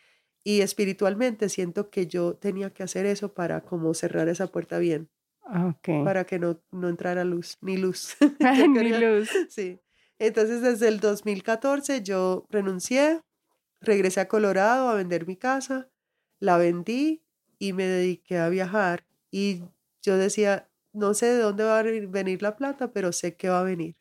Y 0.48 0.62
espiritualmente 0.62 1.50
siento 1.50 1.90
que 1.90 2.06
yo 2.06 2.32
tenía 2.32 2.70
que 2.70 2.82
hacer 2.82 3.04
eso 3.04 3.34
para 3.34 3.60
como 3.60 3.92
cerrar 3.92 4.30
esa 4.30 4.46
puerta 4.46 4.78
bien. 4.78 5.10
Okay. 5.42 6.02
Para 6.02 6.24
que 6.24 6.38
no, 6.38 6.58
no 6.70 6.88
entrara 6.88 7.22
luz, 7.22 7.58
ni 7.60 7.76
luz. 7.76 8.16
ni 8.40 8.92
luz. 8.94 9.28
Sí. 9.50 9.78
Entonces, 10.18 10.62
desde 10.62 10.88
el 10.88 11.00
2014 11.00 12.02
yo 12.02 12.46
renuncié, 12.48 13.20
regresé 13.82 14.20
a 14.20 14.28
Colorado 14.28 14.88
a 14.88 14.94
vender 14.94 15.26
mi 15.26 15.36
casa, 15.36 15.90
la 16.40 16.56
vendí 16.56 17.22
y 17.58 17.74
me 17.74 17.84
dediqué 17.84 18.38
a 18.38 18.48
viajar. 18.48 19.04
Y 19.30 19.64
yo 20.00 20.16
decía, 20.16 20.70
no 20.94 21.12
sé 21.12 21.26
de 21.26 21.40
dónde 21.40 21.64
va 21.64 21.80
a 21.80 21.82
venir 21.82 22.40
la 22.40 22.56
plata, 22.56 22.90
pero 22.90 23.12
sé 23.12 23.36
que 23.36 23.50
va 23.50 23.60
a 23.60 23.64
venir. 23.64 23.98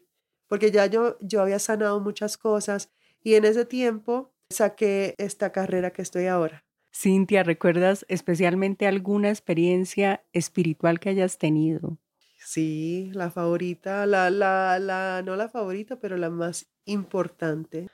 Porque 0.47 0.71
ya 0.71 0.85
yo, 0.85 1.17
yo 1.19 1.41
había 1.41 1.59
sanado 1.59 1.99
muchas 1.99 2.37
cosas 2.37 2.89
y 3.21 3.35
en 3.35 3.43
ese 3.43 3.65
tiempo 3.65 4.33
saqué 4.49 5.15
esta 5.17 5.51
carrera 5.51 5.91
que 5.91 6.01
estoy 6.01 6.27
ahora. 6.27 6.63
Cintia, 6.93 7.43
¿recuerdas 7.43 8.05
especialmente 8.09 8.87
alguna 8.87 9.29
experiencia 9.29 10.23
espiritual 10.33 10.99
que 10.99 11.09
hayas 11.09 11.37
tenido? 11.37 11.99
Sí, 12.39 13.11
la 13.13 13.29
favorita, 13.29 14.05
la, 14.05 14.29
la, 14.29 14.79
la, 14.79 15.21
no 15.23 15.35
la 15.35 15.49
favorita, 15.49 15.99
pero 15.99 16.17
la 16.17 16.29
más 16.29 16.67
importante. 16.85 17.87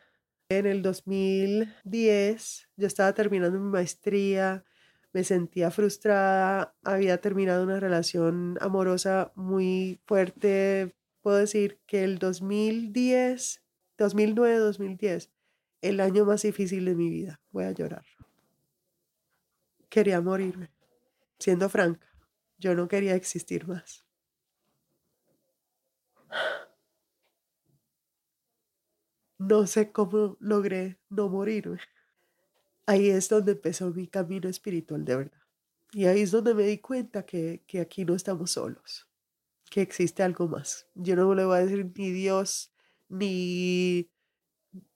En 0.50 0.66
el 0.68 0.82
2010 0.82 2.70
yo 2.78 2.88
estaba 2.88 3.14
terminando 3.14 3.60
mi 3.60 3.70
maestría, 3.72 4.64
me 5.12 5.24
sentía 5.24 5.72
frustrada, 5.72 6.76
había 6.84 7.20
terminado 7.20 7.64
una 7.64 7.80
relación 7.80 8.58
amorosa 8.62 9.32
muy 9.36 10.00
fuerte. 10.06 10.96
Puedo 11.22 11.38
decir 11.38 11.80
que 11.88 12.04
el 12.04 12.20
2010, 12.20 13.64
2009, 13.98 14.58
2010, 14.58 15.32
el 15.84 16.00
año 16.00 16.26
más 16.26 16.42
difícil 16.42 16.86
de 16.86 16.96
mi 16.96 17.10
vida. 17.10 17.42
Voy 17.52 17.66
a 17.66 17.72
llorar. 17.72 18.06
Quería 19.90 20.22
morirme. 20.22 20.72
Siendo 21.38 21.68
franca, 21.68 22.08
yo 22.58 22.74
no 22.74 22.88
quería 22.88 23.16
existir 23.16 23.68
más. 23.68 24.06
No 29.38 29.68
sé 29.68 29.92
cómo 29.92 30.38
logré 30.40 31.00
no 31.10 31.28
morirme. 31.28 31.80
Ahí 32.86 33.10
es 33.10 33.28
donde 33.28 33.52
empezó 33.52 33.92
mi 33.92 34.08
camino 34.08 34.48
espiritual 34.48 35.04
de 35.04 35.18
verdad. 35.18 35.42
Y 35.92 36.06
ahí 36.06 36.22
es 36.22 36.32
donde 36.32 36.54
me 36.54 36.64
di 36.64 36.78
cuenta 36.78 37.26
que, 37.26 37.62
que 37.68 37.82
aquí 37.82 38.06
no 38.06 38.16
estamos 38.16 38.52
solos, 38.52 39.10
que 39.70 39.82
existe 39.82 40.24
algo 40.24 40.48
más. 40.48 40.88
Yo 40.96 41.18
no 41.18 41.36
le 41.36 41.44
voy 41.44 41.58
a 41.58 41.66
decir 41.66 41.92
ni 41.98 42.12
Dios, 42.12 42.74
ni 43.10 44.10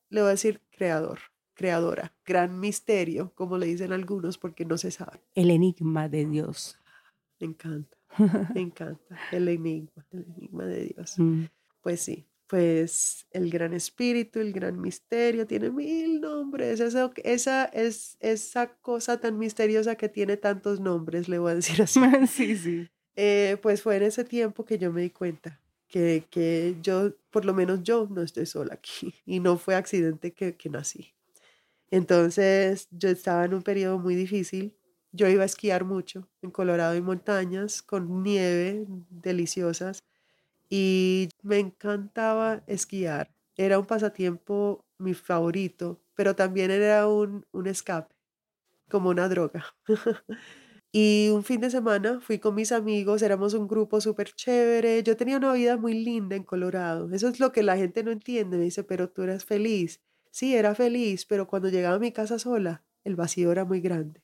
le 0.09 0.21
voy 0.21 0.29
a 0.29 0.31
decir 0.31 0.61
creador, 0.77 1.19
creadora, 1.55 2.13
gran 2.25 2.59
misterio, 2.59 3.33
como 3.35 3.57
le 3.57 3.65
dicen 3.65 3.91
algunos, 3.91 4.37
porque 4.37 4.63
no 4.63 4.77
se 4.77 4.91
sabe. 4.91 5.19
El 5.33 5.49
enigma 5.49 6.07
de 6.07 6.25
Dios. 6.25 6.77
Me 7.39 7.47
encanta, 7.47 7.97
me 8.53 8.61
encanta 8.61 9.17
el 9.31 9.47
enigma, 9.49 10.05
el 10.11 10.25
enigma 10.37 10.65
de 10.65 10.85
Dios. 10.85 11.17
Mm. 11.17 11.45
Pues 11.81 12.01
sí, 12.01 12.27
pues 12.47 13.27
el 13.31 13.49
gran 13.49 13.73
espíritu, 13.73 14.39
el 14.39 14.53
gran 14.53 14.79
misterio, 14.79 15.47
tiene 15.47 15.71
mil 15.71 16.21
nombres. 16.21 16.79
Esa, 16.79 17.11
esa 17.23 17.65
es 17.65 18.17
esa 18.19 18.77
cosa 18.77 19.19
tan 19.19 19.37
misteriosa 19.37 19.95
que 19.95 20.09
tiene 20.09 20.37
tantos 20.37 20.79
nombres, 20.79 21.27
le 21.27 21.39
voy 21.39 21.51
a 21.51 21.55
decir 21.55 21.81
así. 21.81 21.99
sí, 22.27 22.55
sí. 22.55 22.87
Eh, 23.15 23.57
pues 23.63 23.81
fue 23.81 23.97
en 23.97 24.03
ese 24.03 24.23
tiempo 24.23 24.63
que 24.63 24.77
yo 24.77 24.93
me 24.93 25.01
di 25.01 25.09
cuenta 25.09 25.59
que, 25.87 26.25
que 26.29 26.77
yo, 26.81 27.13
por 27.31 27.45
lo 27.45 27.53
menos 27.53 27.83
yo, 27.83 28.07
no 28.09 28.21
estoy 28.21 28.45
sola 28.45 28.75
aquí 28.75 29.15
y 29.25 29.39
no 29.39 29.57
fue 29.57 29.75
accidente 29.75 30.33
que, 30.33 30.55
que 30.55 30.69
nací. 30.69 31.13
Entonces 31.91 32.87
yo 32.91 33.09
estaba 33.09 33.45
en 33.45 33.53
un 33.53 33.63
periodo 33.63 33.99
muy 33.99 34.15
difícil. 34.15 34.75
Yo 35.11 35.27
iba 35.29 35.43
a 35.43 35.45
esquiar 35.45 35.85
mucho 35.85 36.29
en 36.41 36.51
Colorado 36.51 36.95
y 36.95 37.01
montañas 37.01 37.81
con 37.81 38.23
nieve 38.23 38.85
deliciosas 39.09 39.99
y 40.69 41.29
me 41.43 41.59
encantaba 41.59 42.63
esquiar. 42.67 43.31
Era 43.57 43.79
un 43.79 43.85
pasatiempo 43.85 44.85
mi 44.99 45.13
favorito, 45.13 46.01
pero 46.15 46.35
también 46.35 46.71
era 46.71 47.07
un, 47.07 47.45
un 47.51 47.67
escape, 47.67 48.15
como 48.89 49.09
una 49.09 49.29
droga. 49.29 49.65
y 50.91 51.29
un 51.33 51.43
fin 51.43 51.61
de 51.61 51.69
semana 51.69 52.19
fui 52.21 52.39
con 52.39 52.55
mis 52.55 52.71
amigos, 52.71 53.21
éramos 53.21 53.53
un 53.53 53.67
grupo 53.67 54.01
súper 54.01 54.31
chévere. 54.31 55.03
Yo 55.03 55.17
tenía 55.17 55.37
una 55.37 55.53
vida 55.53 55.77
muy 55.77 55.93
linda 55.93 56.35
en 56.35 56.43
Colorado. 56.43 57.09
Eso 57.11 57.27
es 57.27 57.39
lo 57.39 57.51
que 57.51 57.63
la 57.63 57.77
gente 57.77 58.03
no 58.03 58.11
entiende. 58.11 58.57
Me 58.57 58.63
dice, 58.63 58.83
pero 58.83 59.09
tú 59.09 59.23
eras 59.23 59.45
feliz. 59.45 60.01
Sí, 60.31 60.55
era 60.55 60.75
feliz, 60.75 61.25
pero 61.25 61.47
cuando 61.47 61.69
llegaba 61.69 61.95
a 61.95 61.99
mi 61.99 62.11
casa 62.11 62.39
sola, 62.39 62.83
el 63.03 63.15
vacío 63.15 63.51
era 63.51 63.65
muy 63.65 63.81
grande 63.81 64.21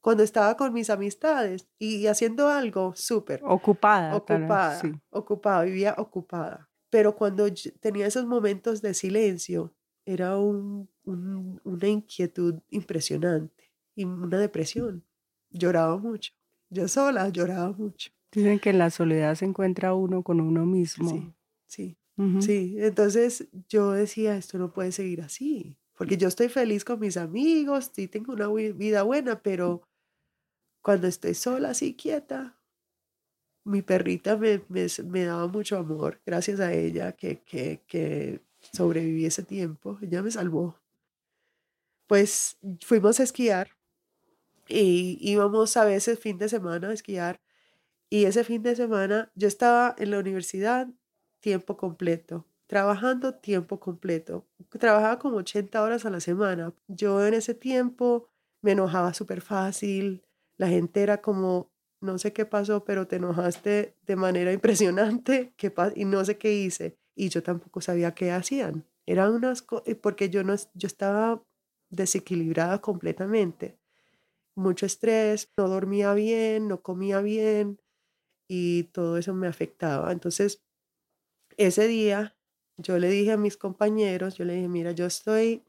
cuando 0.00 0.22
estaba 0.22 0.56
con 0.56 0.72
mis 0.72 0.90
amistades 0.90 1.68
y, 1.78 2.06
haciendo 2.06 2.48
algo 2.48 2.92
súper. 2.96 3.40
Ocupada. 3.44 4.16
Ocupada. 4.16 4.80
sí. 4.80 4.92
Ocupada, 5.10 5.62
vivía 5.64 5.94
ocupada. 5.98 6.68
Pero 6.88 7.14
cuando 7.14 7.46
tenía 7.80 8.06
esos 8.06 8.26
momentos 8.26 8.82
de 8.82 8.94
silencio, 8.94 9.74
era 10.04 10.38
un, 10.38 10.88
una 11.04 11.88
inquietud 11.88 12.60
impresionante 12.70 13.70
y 13.94 14.04
una 14.04 14.38
depresión. 14.38 15.04
Lloraba 15.50 15.96
mucho. 15.96 16.32
Yo 16.68 16.88
sola 16.88 17.28
lloraba 17.28 17.72
mucho. 17.72 18.10
Dicen 18.32 18.58
que 18.60 18.70
en 18.70 18.78
la 18.78 18.90
soledad 18.90 19.34
se 19.34 19.44
encuentra 19.44 19.94
uno 19.94 20.22
con 20.22 20.40
uno 20.40 20.64
mismo. 20.64 21.10
Sí, 21.10 21.34
sí, 21.66 21.96
sí. 22.40 22.76
Entonces 22.78 23.48
yo 23.68 23.90
decía, 23.92 24.36
esto 24.36 24.58
no 24.58 24.72
puede 24.72 24.92
seguir 24.92 25.22
así 25.22 25.76
porque 26.00 26.16
yo 26.16 26.28
estoy 26.28 26.48
feliz 26.48 26.82
con 26.82 26.98
mis 26.98 27.18
amigos, 27.18 27.90
sí 27.92 28.08
tengo 28.08 28.32
una 28.32 28.48
vida 28.48 29.02
buena, 29.02 29.42
pero 29.42 29.86
cuando 30.80 31.06
estoy 31.06 31.34
sola, 31.34 31.72
así 31.72 31.94
quieta, 31.94 32.58
mi 33.64 33.82
perrita 33.82 34.38
me, 34.38 34.62
me, 34.70 35.24
daba 35.24 35.46
mucho 35.46 35.76
amor, 35.76 36.22
gracias 36.24 36.58
a 36.60 36.72
ella 36.72 37.12
que, 37.12 37.42
que, 37.42 37.82
que 37.86 38.40
sobreviví 38.72 39.26
ese 39.26 39.42
tiempo, 39.42 39.98
ella 40.00 40.22
me 40.22 40.30
salvó. 40.30 40.80
Pues 42.06 42.56
fuimos 42.80 43.20
a 43.20 43.24
esquiar 43.24 43.76
y 44.70 45.18
íbamos 45.20 45.76
a 45.76 45.84
veces 45.84 46.18
fin 46.18 46.38
de 46.38 46.48
semana 46.48 46.88
a 46.88 46.92
esquiar 46.92 47.40
y 48.10 48.24
ese 48.24 48.42
fin 48.42 48.62
de 48.62 48.74
semana 48.74 49.30
yo 49.36 49.46
estaba 49.46 49.94
en 49.96 50.10
la 50.10 50.18
universidad 50.18 50.88
tiempo 51.38 51.76
completo, 51.76 52.46
trabajando 52.66 53.36
tiempo 53.36 53.78
completo. 53.78 54.48
Trabajaba 54.68 55.20
como 55.20 55.36
80 55.36 55.80
horas 55.80 56.04
a 56.04 56.10
la 56.10 56.18
semana. 56.20 56.74
Yo 56.88 57.24
en 57.24 57.34
ese 57.34 57.54
tiempo 57.54 58.28
me 58.62 58.72
enojaba 58.72 59.14
súper 59.14 59.40
fácil, 59.40 60.24
la 60.56 60.68
gente 60.68 61.02
era 61.02 61.22
como, 61.22 61.72
no 62.00 62.18
sé 62.18 62.32
qué 62.32 62.44
pasó, 62.44 62.84
pero 62.84 63.06
te 63.06 63.16
enojaste 63.16 63.96
de 64.02 64.16
manera 64.16 64.52
impresionante 64.52 65.54
¿qué 65.56 65.72
y 65.94 66.04
no 66.04 66.24
sé 66.24 66.36
qué 66.36 66.52
hice. 66.52 66.98
Y 67.14 67.28
yo 67.28 67.42
tampoco 67.44 67.80
sabía 67.80 68.12
qué 68.12 68.32
hacían. 68.32 68.84
Eran 69.06 69.32
unas 69.32 69.64
porque 70.02 70.30
yo, 70.30 70.42
no, 70.42 70.54
yo 70.74 70.86
estaba 70.88 71.42
desequilibrada 71.90 72.80
completamente. 72.80 73.79
Mucho 74.54 74.86
estrés, 74.86 75.50
no 75.56 75.68
dormía 75.68 76.14
bien, 76.14 76.68
no 76.68 76.82
comía 76.82 77.20
bien 77.20 77.80
y 78.48 78.84
todo 78.84 79.16
eso 79.18 79.34
me 79.34 79.46
afectaba. 79.48 80.12
Entonces, 80.12 80.62
ese 81.56 81.86
día 81.86 82.36
yo 82.76 82.98
le 82.98 83.08
dije 83.10 83.32
a 83.32 83.36
mis 83.36 83.56
compañeros, 83.56 84.36
yo 84.36 84.44
le 84.44 84.54
dije, 84.54 84.68
mira, 84.68 84.92
yo 84.92 85.06
estoy 85.06 85.64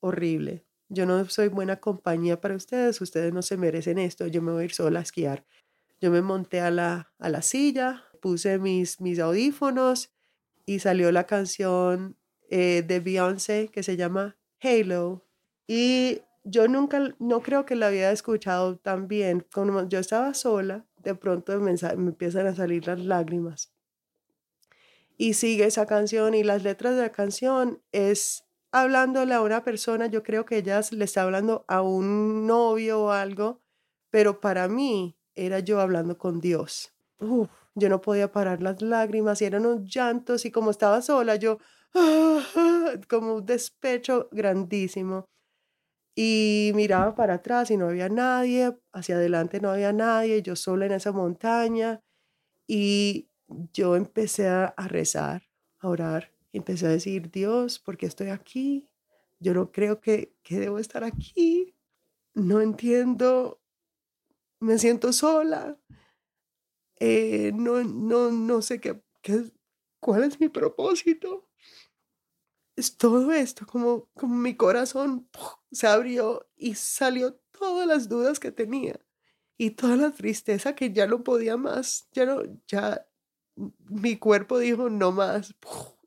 horrible, 0.00 0.66
yo 0.88 1.06
no 1.06 1.24
soy 1.26 1.48
buena 1.48 1.80
compañía 1.80 2.40
para 2.40 2.56
ustedes, 2.56 3.00
ustedes 3.00 3.32
no 3.32 3.42
se 3.42 3.56
merecen 3.56 3.98
esto, 3.98 4.26
yo 4.26 4.42
me 4.42 4.52
voy 4.52 4.62
a 4.62 4.64
ir 4.66 4.74
sola 4.74 5.00
a 5.00 5.02
esquiar. 5.02 5.46
Yo 6.00 6.10
me 6.10 6.22
monté 6.22 6.60
a 6.60 6.70
la, 6.70 7.12
a 7.18 7.28
la 7.28 7.42
silla, 7.42 8.04
puse 8.20 8.58
mis, 8.58 9.00
mis 9.00 9.18
audífonos 9.18 10.12
y 10.66 10.80
salió 10.80 11.10
la 11.12 11.26
canción 11.26 12.16
eh, 12.50 12.84
de 12.86 13.00
Beyoncé 13.00 13.68
que 13.68 13.82
se 13.82 13.96
llama 13.96 14.36
Halo. 14.60 15.24
Y 15.66 16.22
yo 16.44 16.68
nunca, 16.68 17.14
no 17.18 17.40
creo 17.40 17.64
que 17.64 17.76
la 17.76 17.88
había 17.88 18.10
escuchado 18.10 18.76
tan 18.76 19.08
bien. 19.08 19.46
Como 19.52 19.88
yo 19.88 19.98
estaba 19.98 20.34
sola, 20.34 20.86
de 21.02 21.14
pronto 21.14 21.58
me, 21.60 21.74
empiezan 21.80 22.46
a 22.46 22.54
salir 22.54 22.86
las 22.86 23.00
lágrimas. 23.00 23.72
Y 25.16 25.34
sigue 25.34 25.64
esa 25.64 25.86
canción 25.86 26.34
y 26.34 26.44
las 26.44 26.62
letras 26.62 26.94
de 26.94 27.02
la 27.02 27.12
canción 27.12 27.82
es 27.92 28.44
hablándole 28.70 29.34
a 29.34 29.40
una 29.40 29.64
persona, 29.64 30.06
yo 30.06 30.22
creo 30.22 30.44
que 30.44 30.58
ella 30.58 30.80
le 30.90 31.04
está 31.04 31.22
hablando 31.22 31.64
a 31.68 31.82
un 31.82 32.46
novio 32.46 33.02
o 33.04 33.10
algo, 33.10 33.60
pero 34.10 34.40
para 34.40 34.68
mí 34.68 35.16
era 35.34 35.60
yo 35.60 35.80
hablando 35.80 36.18
con 36.18 36.40
Dios. 36.40 36.92
yo 37.74 37.88
no 37.88 38.00
podía 38.00 38.30
parar 38.30 38.60
las 38.60 38.82
lágrimas 38.82 39.40
y 39.40 39.46
eran 39.46 39.66
unos 39.66 39.84
llantos 39.84 40.44
y 40.44 40.50
como 40.50 40.70
estaba 40.70 41.00
sola, 41.02 41.36
yo 41.36 41.58
como 43.08 43.36
un 43.36 43.46
despecho 43.46 44.28
grandísimo. 44.30 45.24
Y 46.18 46.72
miraba 46.74 47.14
para 47.14 47.34
atrás 47.34 47.70
y 47.70 47.76
no 47.76 47.88
había 47.88 48.08
nadie, 48.08 48.76
hacia 48.92 49.14
adelante 49.16 49.60
no 49.60 49.70
había 49.70 49.92
nadie, 49.92 50.42
yo 50.42 50.56
sola 50.56 50.86
en 50.86 50.92
esa 50.92 51.12
montaña. 51.12 52.02
Y 52.66 53.28
yo 53.72 53.94
empecé 53.94 54.48
a 54.48 54.74
rezar, 54.88 55.42
a 55.78 55.88
orar 55.88 56.32
empecé 56.52 56.86
a 56.86 56.90
decir, 56.90 57.30
Dios, 57.30 57.78
¿por 57.78 57.96
qué 57.96 58.06
estoy 58.06 58.28
aquí? 58.28 58.88
Yo 59.40 59.54
no 59.54 59.72
creo 59.72 60.00
que, 60.00 60.34
que 60.42 60.58
debo 60.58 60.78
estar 60.78 61.04
aquí. 61.04 61.74
No 62.34 62.60
entiendo. 62.60 63.60
Me 64.60 64.78
siento 64.78 65.12
sola. 65.12 65.78
Eh, 67.00 67.52
no, 67.54 67.82
no, 67.84 68.30
no 68.32 68.62
sé 68.62 68.80
qué, 68.80 69.00
qué, 69.22 69.44
cuál 70.00 70.24
es 70.24 70.40
mi 70.40 70.48
propósito. 70.48 71.47
Es 72.78 72.96
todo 72.96 73.32
esto, 73.32 73.66
como, 73.66 74.08
como 74.14 74.36
mi 74.36 74.54
corazón 74.54 75.28
se 75.72 75.88
abrió 75.88 76.48
y 76.54 76.76
salió 76.76 77.34
todas 77.50 77.88
las 77.88 78.08
dudas 78.08 78.38
que 78.38 78.52
tenía 78.52 79.00
y 79.56 79.70
toda 79.70 79.96
la 79.96 80.12
tristeza 80.12 80.76
que 80.76 80.92
ya 80.92 81.08
no 81.08 81.24
podía 81.24 81.56
más, 81.56 82.06
ya 82.12 82.24
no, 82.24 82.40
ya 82.68 83.04
mi 83.56 84.16
cuerpo 84.16 84.60
dijo 84.60 84.90
no 84.90 85.10
más 85.10 85.56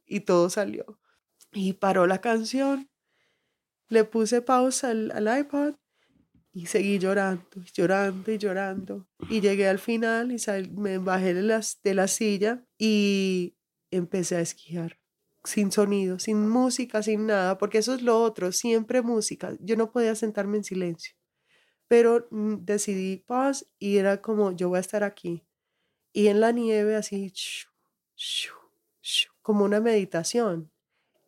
y 0.05 0.21
todo 0.21 0.49
salió. 0.49 0.97
Y 1.51 1.73
paró 1.73 2.07
la 2.07 2.21
canción, 2.21 2.89
le 3.89 4.05
puse 4.05 4.41
pausa 4.41 4.91
al, 4.91 5.39
iPod 5.39 5.73
y 6.53 6.67
seguí 6.67 6.99
llorando, 6.99 7.49
llorando 7.73 8.31
y 8.31 8.38
llorando. 8.38 9.10
Y 9.29 9.41
llegué 9.41 9.67
al 9.67 9.79
final 9.79 10.31
y 10.31 10.69
me 10.69 10.99
bajé 10.99 11.34
de, 11.34 11.65
de 11.84 11.93
la 11.93 12.07
silla 12.07 12.65
y 12.77 13.57
empecé 13.91 14.38
a 14.38 14.39
esquiar 14.39 15.00
sin 15.43 15.71
sonido, 15.71 16.19
sin 16.19 16.47
música, 16.49 17.04
sin 17.04 17.27
nada, 17.27 17.58
porque 17.58 17.80
eso 17.80 17.93
es 17.93 18.01
lo 18.01 18.21
otro, 18.21 18.51
siempre 18.51 19.01
música. 19.01 19.56
Yo 19.60 19.75
no 19.75 19.91
podía 19.91 20.15
sentarme 20.15 20.58
en 20.58 20.63
silencio, 20.63 21.15
pero 21.88 22.27
mm, 22.32 22.58
decidí 22.65 23.17
paz 23.17 23.67
y 23.80 23.97
era 23.97 24.21
como 24.21 24.51
yo 24.51 24.69
voy 24.69 24.77
a 24.77 24.82
estar 24.82 25.04
aquí. 25.04 25.43
Y 26.13 26.27
en 26.27 26.41
la 26.41 26.51
nieve 26.51 26.95
así, 26.95 27.34
como 29.41 29.65
una 29.65 29.80
meditación. 29.80 30.71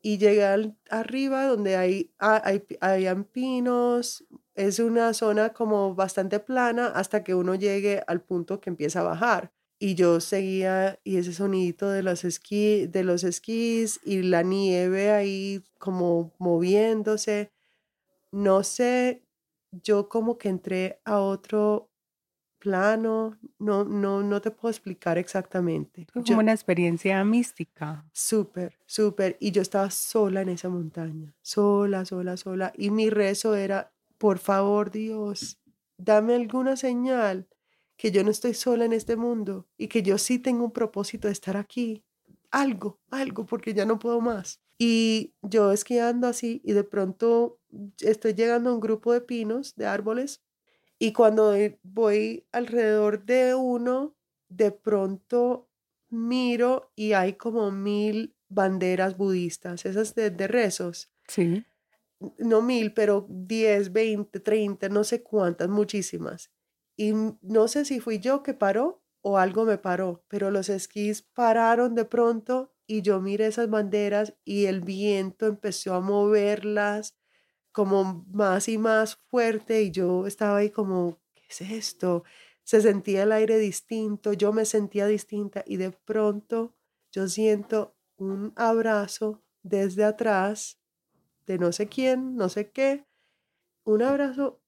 Y 0.02 0.18
llegué 0.18 0.46
arriba 0.90 1.46
donde 1.48 1.78
hay, 1.78 2.14
hay, 2.20 2.64
hay, 2.82 3.24
pinos, 3.32 4.26
es 4.54 4.80
una 4.80 5.14
zona 5.14 5.54
como 5.54 5.96
bastante 5.96 6.40
plana 6.42 6.88
hasta 6.88 7.24
que 7.24 7.36
uno 7.36 7.56
llegue 7.56 8.04
al 8.08 8.22
punto 8.22 8.60
que 8.60 8.70
empieza 8.70 9.00
a 9.00 9.04
bajar. 9.04 9.54
Y 9.84 9.96
yo 9.96 10.22
seguía 10.22 10.98
y 11.04 11.18
ese 11.18 11.34
sonidito 11.34 11.90
de 11.90 12.04
los, 12.04 12.24
esquí, 12.24 12.88
de 12.88 13.04
los 13.04 13.26
esquís 13.26 14.00
y 14.06 14.22
la 14.22 14.42
nieve 14.42 15.12
ahí 15.12 15.62
como 15.78 16.32
moviéndose. 16.38 17.52
No 18.32 18.64
sé, 18.64 19.26
yo 19.74 20.08
como 20.08 20.38
que 20.38 20.48
entré 20.48 21.02
a 21.04 21.20
otro 21.20 21.92
plano, 22.60 23.38
no, 23.60 23.84
no, 23.84 24.24
no 24.24 24.40
te 24.40 24.52
puedo 24.52 24.72
explicar 24.72 25.18
exactamente. 25.18 26.08
Como 26.14 26.40
una 26.40 26.54
experiencia 26.54 27.22
mística. 27.26 28.06
Súper, 28.14 28.80
súper. 28.86 29.36
Y 29.42 29.52
yo 29.52 29.62
estaba 29.62 29.90
sola 29.92 30.44
en 30.44 30.48
esa 30.48 30.70
montaña, 30.70 31.36
sola, 31.42 32.06
sola, 32.06 32.38
sola. 32.38 32.72
Y 32.78 32.90
mi 32.90 33.10
rezo 33.10 33.54
era, 33.54 33.92
por 34.18 34.40
favor 34.40 34.92
Dios, 34.92 35.60
dame 35.98 36.36
alguna 36.36 36.78
señal 36.78 37.50
que 38.04 38.12
yo 38.12 38.22
no 38.26 38.32
estoy 38.32 38.54
sola 38.54 38.84
en 38.84 38.92
este 38.92 39.16
mundo 39.16 39.66
y 39.78 39.88
que 39.88 40.04
yo 40.04 40.18
sí 40.18 40.38
tengo 40.38 40.66
un 40.66 40.74
propósito 40.74 41.30
de 41.30 41.32
estar 41.32 41.56
aquí. 41.56 42.04
Algo, 42.52 43.00
algo, 43.10 43.46
porque 43.46 43.74
ya 43.74 43.86
no 43.86 43.98
puedo 43.98 44.20
más. 44.20 44.60
Y 44.78 45.36
yo 45.42 45.72
esquiando 45.72 46.28
así 46.28 46.62
y 46.66 46.74
de 46.74 46.84
pronto 46.84 47.62
estoy 48.02 48.34
llegando 48.34 48.70
a 48.70 48.74
un 48.74 48.82
grupo 48.82 49.14
de 49.14 49.22
pinos, 49.22 49.74
de 49.76 49.86
árboles, 49.86 50.44
y 51.00 51.14
cuando 51.14 51.56
voy 51.82 52.46
alrededor 52.52 53.24
de 53.24 53.56
uno, 53.56 54.18
de 54.50 54.72
pronto 54.72 55.70
miro 56.10 56.92
y 56.98 57.14
hay 57.14 57.36
como 57.36 57.72
mil 57.72 58.36
banderas 58.50 59.16
budistas, 59.16 59.86
esas 59.86 60.14
de, 60.14 60.30
de 60.30 60.48
rezos. 60.50 61.10
Sí. 61.30 61.64
No 62.38 62.62
mil, 62.62 62.94
pero 62.94 63.26
diez, 63.30 63.94
veinte, 63.94 64.42
treinta, 64.42 64.90
no 64.90 65.06
sé 65.06 65.24
cuántas, 65.24 65.70
muchísimas. 65.70 66.52
Y 66.96 67.14
no 67.42 67.68
sé 67.68 67.86
si 67.86 68.00
fui 68.00 68.20
yo 68.20 68.44
que 68.44 68.54
paró 68.54 69.04
o 69.22 69.38
algo 69.38 69.66
me 69.66 69.78
paró, 69.78 70.24
pero 70.28 70.52
los 70.52 70.70
esquís 70.70 71.22
pararon 71.22 71.96
de 71.96 72.06
pronto 72.06 72.74
y 72.86 73.02
yo 73.02 73.22
miré 73.22 73.48
esas 73.48 73.70
banderas 73.70 74.36
y 74.44 74.66
el 74.66 74.82
viento 74.82 75.48
empezó 75.48 75.96
a 75.96 76.02
moverlas 76.02 77.16
como 77.72 78.26
más 78.32 78.68
y 78.70 78.78
más 78.78 79.16
fuerte 79.32 79.82
y 79.82 79.92
yo 79.92 80.28
estaba 80.28 80.58
ahí 80.58 80.70
como, 80.70 81.20
¿qué 81.34 81.44
es 81.50 81.62
esto? 81.62 82.24
Se 82.64 82.82
sentía 82.82 83.24
el 83.24 83.32
aire 83.32 83.58
distinto, 83.58 84.34
yo 84.34 84.54
me 84.54 84.66
sentía 84.66 85.08
distinta 85.08 85.64
y 85.66 85.78
de 85.78 85.92
pronto 85.92 86.76
yo 87.12 87.28
siento 87.28 87.96
un 88.18 88.54
abrazo 88.56 89.44
desde 89.64 90.04
atrás 90.04 90.80
de 91.46 91.58
no 91.58 91.72
sé 91.72 91.88
quién, 91.88 92.36
no 92.36 92.50
sé 92.50 92.72
qué, 92.72 93.06
un 93.86 94.02
abrazo, 94.02 94.62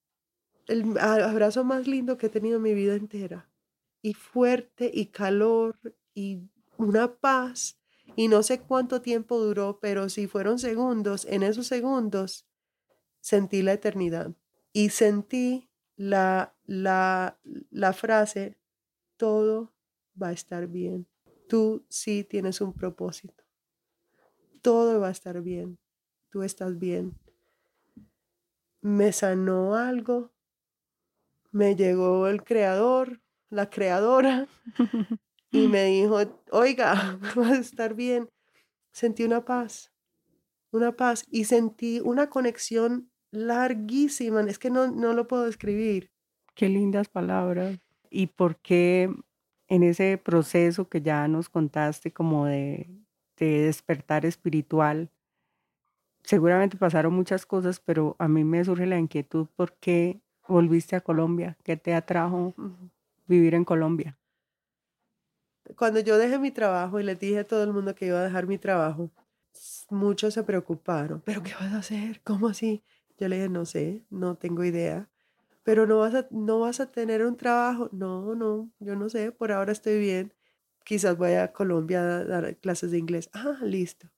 el 0.68 0.98
abrazo 0.98 1.64
más 1.64 1.88
lindo 1.88 2.18
que 2.18 2.28
he 2.28 2.30
tenido 2.30 2.58
en 2.58 2.64
mi 2.64 2.74
vida 2.74 2.96
entera 2.96 3.50
y 4.02 4.14
fuerte 4.14 4.90
y 4.94 5.08
calor 5.08 5.80
y 6.14 6.42
una 6.78 7.16
paz 7.16 7.80
y 8.16 8.28
no 8.28 8.44
sé 8.44 8.62
cuánto 8.62 9.02
tiempo 9.02 9.40
duró, 9.40 9.80
pero 9.80 10.10
si 10.10 10.28
fueron 10.28 10.60
segundos, 10.60 11.26
en 11.26 11.44
esos 11.44 11.68
segundos 11.68 12.48
sentí 13.20 13.62
la 13.62 13.74
eternidad 13.74 14.34
y 14.72 14.90
sentí 14.90 15.70
la, 15.96 16.56
la, 16.66 17.40
la 17.72 17.94
frase, 17.94 18.58
todo 19.18 19.74
va 20.22 20.30
a 20.30 20.34
estar 20.34 20.68
bien. 20.68 21.08
Tú 21.48 21.86
sí 21.90 22.24
tienes 22.24 22.62
un 22.62 22.74
propósito. 22.74 23.44
Todo 24.62 25.00
va 25.00 25.10
a 25.10 25.12
estar 25.12 25.42
bien. 25.42 25.78
Tú 26.30 26.44
estás 26.44 26.78
bien. 26.78 27.18
Me 28.82 29.12
sanó 29.14 29.76
algo. 29.76 30.35
Me 31.56 31.78
llegó 31.78 32.28
el 32.28 32.44
creador, 32.44 33.22
la 33.50 33.70
creadora, 33.70 34.50
y 35.52 35.70
me 35.70 35.86
dijo, 35.86 36.20
oiga, 36.52 37.18
va 37.40 37.52
a 37.52 37.56
estar 37.56 37.94
bien. 37.94 38.28
Sentí 38.92 39.24
una 39.24 39.46
paz, 39.46 39.94
una 40.72 40.98
paz 40.98 41.24
y 41.30 41.46
sentí 41.46 42.02
una 42.02 42.30
conexión 42.30 43.10
larguísima, 43.32 44.42
es 44.42 44.60
que 44.60 44.70
no, 44.70 44.92
no 44.92 45.14
lo 45.14 45.30
puedo 45.30 45.46
describir. 45.46 46.12
Qué 46.56 46.68
lindas 46.68 47.08
palabras. 47.08 47.80
¿Y 48.10 48.28
por 48.28 48.58
qué 48.58 49.10
en 49.70 49.84
ese 49.84 50.18
proceso 50.18 50.90
que 50.90 51.02
ya 51.02 51.26
nos 51.30 51.48
contaste 51.48 52.12
como 52.12 52.48
de, 52.48 52.90
de 53.38 53.62
despertar 53.62 54.26
espiritual, 54.26 55.10
seguramente 56.22 56.76
pasaron 56.76 57.14
muchas 57.14 57.46
cosas, 57.46 57.80
pero 57.80 58.18
a 58.20 58.28
mí 58.28 58.44
me 58.44 58.66
surge 58.66 58.88
la 58.88 59.00
inquietud, 59.00 59.48
¿por 59.56 59.78
qué 59.78 60.20
volviste 60.48 60.96
a 60.96 61.02
Colombia? 61.02 61.58
¿Qué 61.64 61.78
te 61.78 61.94
atrajo 61.94 62.54
vivir 63.28 63.56
en 63.56 63.66
Colombia? 63.66 64.18
cuando 65.76 66.00
yo 66.00 66.18
dejé 66.18 66.38
mi 66.38 66.52
trabajo 66.52 67.00
y 67.00 67.04
les 67.04 67.20
dije 67.20 67.40
a 67.40 67.48
todo 67.48 67.64
el 67.64 67.74
mundo 67.74 67.96
que 67.96 68.08
iba 68.08 68.20
a 68.20 68.24
dejar 68.24 68.46
mi 68.46 68.58
trabajo, 68.58 69.12
muchos 69.90 70.34
se 70.34 70.44
preocuparon. 70.44 71.22
¿Pero 71.26 71.42
qué 71.42 71.54
vas 71.54 71.74
a 71.74 71.78
hacer? 71.78 72.22
¿Cómo 72.24 72.48
así? 72.48 72.84
Yo 73.18 73.28
le 73.28 73.38
dije, 73.38 73.50
no 73.50 73.66
sé, 73.66 74.04
no 74.10 74.36
tengo 74.36 74.64
idea. 74.64 75.10
Pero 75.64 75.88
no 75.88 76.00
vas 76.00 76.14
a, 76.14 76.28
no 76.30 76.60
vas 76.60 76.80
a 76.80 76.92
tener 76.92 77.26
un 77.26 77.38
trabajo. 77.38 77.90
No, 77.92 78.36
no, 78.36 78.70
yo 78.80 78.96
no 78.96 79.10
sé, 79.10 79.32
por 79.32 79.52
ahora 79.52 79.72
estoy 79.72 79.98
bien. 80.00 80.34
Quizás 80.84 81.18
voy 81.18 81.34
a 81.34 81.52
Colombia 81.52 82.02
a 82.02 82.24
dar 82.24 82.56
clases 82.58 82.92
de 82.92 83.00
inglés. 83.00 83.30
Ah, 83.34 83.58
listo. 83.64 84.12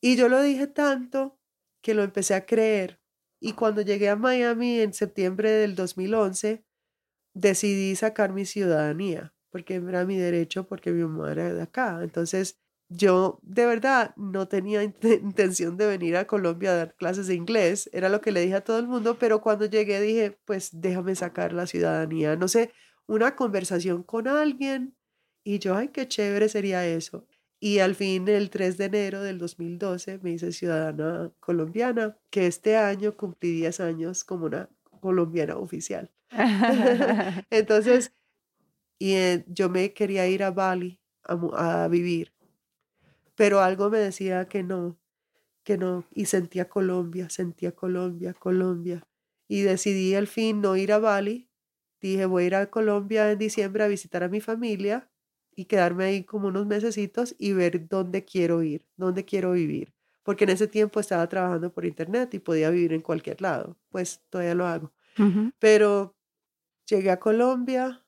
Y 0.00 0.16
yo 0.16 0.28
lo 0.28 0.40
dije 0.40 0.68
tanto 0.68 1.36
que 1.82 1.94
lo 1.94 2.04
empecé 2.04 2.34
a 2.34 2.46
creer. 2.46 2.99
Y 3.40 3.54
cuando 3.54 3.82
llegué 3.82 4.10
a 4.10 4.16
Miami 4.16 4.80
en 4.80 4.92
septiembre 4.92 5.50
del 5.50 5.74
2011, 5.74 6.64
decidí 7.34 7.96
sacar 7.96 8.32
mi 8.32 8.44
ciudadanía 8.44 9.34
porque 9.50 9.74
era 9.74 10.04
mi 10.04 10.16
derecho, 10.16 10.66
porque 10.66 10.92
mi 10.92 11.02
mamá 11.02 11.32
era 11.32 11.52
de 11.52 11.62
acá. 11.62 12.00
Entonces, 12.02 12.58
yo 12.88 13.40
de 13.42 13.66
verdad 13.66 14.14
no 14.16 14.48
tenía 14.48 14.82
intención 15.02 15.76
de 15.76 15.86
venir 15.86 16.16
a 16.16 16.26
Colombia 16.26 16.72
a 16.72 16.76
dar 16.76 16.94
clases 16.96 17.26
de 17.26 17.34
inglés, 17.34 17.90
era 17.92 18.08
lo 18.08 18.20
que 18.20 18.32
le 18.32 18.40
dije 18.40 18.54
a 18.54 18.64
todo 18.64 18.78
el 18.78 18.86
mundo, 18.88 19.18
pero 19.18 19.40
cuando 19.40 19.66
llegué 19.66 20.00
dije, 20.00 20.38
pues 20.44 20.70
déjame 20.72 21.14
sacar 21.14 21.52
la 21.52 21.66
ciudadanía, 21.66 22.36
no 22.36 22.48
sé, 22.48 22.72
una 23.06 23.36
conversación 23.36 24.02
con 24.02 24.28
alguien 24.28 24.96
y 25.44 25.58
yo, 25.58 25.74
ay, 25.76 25.88
qué 25.88 26.06
chévere 26.06 26.48
sería 26.48 26.86
eso. 26.86 27.26
Y 27.62 27.80
al 27.80 27.94
fin, 27.94 28.26
el 28.26 28.48
3 28.48 28.78
de 28.78 28.86
enero 28.86 29.22
del 29.22 29.38
2012, 29.38 30.18
me 30.22 30.32
hice 30.32 30.50
ciudadana 30.50 31.30
colombiana, 31.40 32.16
que 32.30 32.46
este 32.46 32.78
año 32.78 33.14
cumplí 33.14 33.52
10 33.52 33.80
años 33.80 34.24
como 34.24 34.46
una 34.46 34.70
colombiana 35.00 35.56
oficial. 35.56 36.10
Entonces, 37.50 38.14
y 38.98 39.14
eh, 39.14 39.44
yo 39.46 39.68
me 39.68 39.92
quería 39.92 40.26
ir 40.26 40.42
a 40.42 40.50
Bali 40.50 41.00
a, 41.24 41.86
vivir, 41.88 42.32
pero 43.34 43.60
algo 43.60 43.90
me 43.90 43.98
decía 43.98 44.46
que 44.48 44.62
no, 44.62 44.98
que 45.62 45.76
no, 45.76 46.04
y 46.14 46.24
sentía 46.26 46.68
Colombia, 46.68 47.28
sentía 47.28 47.72
Colombia, 47.72 48.32
Colombia, 48.32 49.06
y 49.48 49.60
decidí 49.62 50.14
al 50.14 50.26
fin 50.26 50.62
no 50.62 50.76
ir 50.76 50.92
a 50.92 50.98
Bali, 50.98 51.50
dije 52.00 52.24
voy 52.24 52.44
a 52.44 52.46
ir 52.46 52.54
a 52.54 52.70
Colombia 52.70 53.30
en 53.30 53.38
diciembre 53.38 53.84
a 53.84 53.88
visitar 53.88 54.22
a 54.22 54.28
mi 54.28 54.40
familia 54.40 55.10
y 55.54 55.66
quedarme 55.66 56.04
ahí 56.04 56.24
como 56.24 56.48
unos 56.48 56.66
mesecitos 56.66 57.34
y 57.38 57.52
ver 57.52 57.88
dónde 57.88 58.24
quiero 58.24 58.62
ir, 58.62 58.86
dónde 58.96 59.24
quiero 59.24 59.52
vivir, 59.52 59.92
porque 60.22 60.44
en 60.44 60.50
ese 60.50 60.68
tiempo 60.68 61.00
estaba 61.00 61.28
trabajando 61.28 61.72
por 61.72 61.84
internet 61.84 62.34
y 62.34 62.38
podía 62.38 62.70
vivir 62.70 62.92
en 62.92 63.02
cualquier 63.02 63.40
lado, 63.40 63.76
pues 63.90 64.22
todavía 64.30 64.54
lo 64.54 64.66
hago, 64.66 64.92
pero 65.58 66.16
llegué 66.86 67.10
a 67.10 67.20
Colombia, 67.20 68.04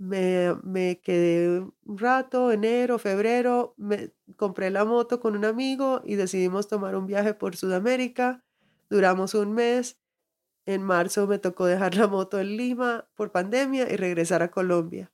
me, 0.00 0.56
me, 0.62 1.00
quedé 1.00 1.60
un 1.60 1.98
rato, 1.98 2.52
enero, 2.52 2.98
febrero, 2.98 3.74
me 3.76 4.12
compré 4.36 4.70
la 4.70 4.86
moto 4.86 5.20
con 5.20 5.36
un 5.36 5.44
amigo 5.44 6.00
y 6.06 6.14
decidimos 6.14 6.68
tomar 6.68 6.96
un 6.96 7.06
viaje 7.06 7.34
por 7.34 7.54
Sudamérica. 7.54 8.42
Duramos 8.88 9.34
un 9.34 9.52
mes. 9.52 10.00
En 10.64 10.82
marzo 10.82 11.26
me 11.26 11.38
tocó 11.38 11.66
dejar 11.66 11.96
la 11.96 12.06
moto 12.06 12.40
en 12.40 12.56
Lima 12.56 13.08
por 13.14 13.30
pandemia 13.30 13.92
y 13.92 13.96
regresar 13.96 14.42
a 14.42 14.50
Colombia. 14.50 15.12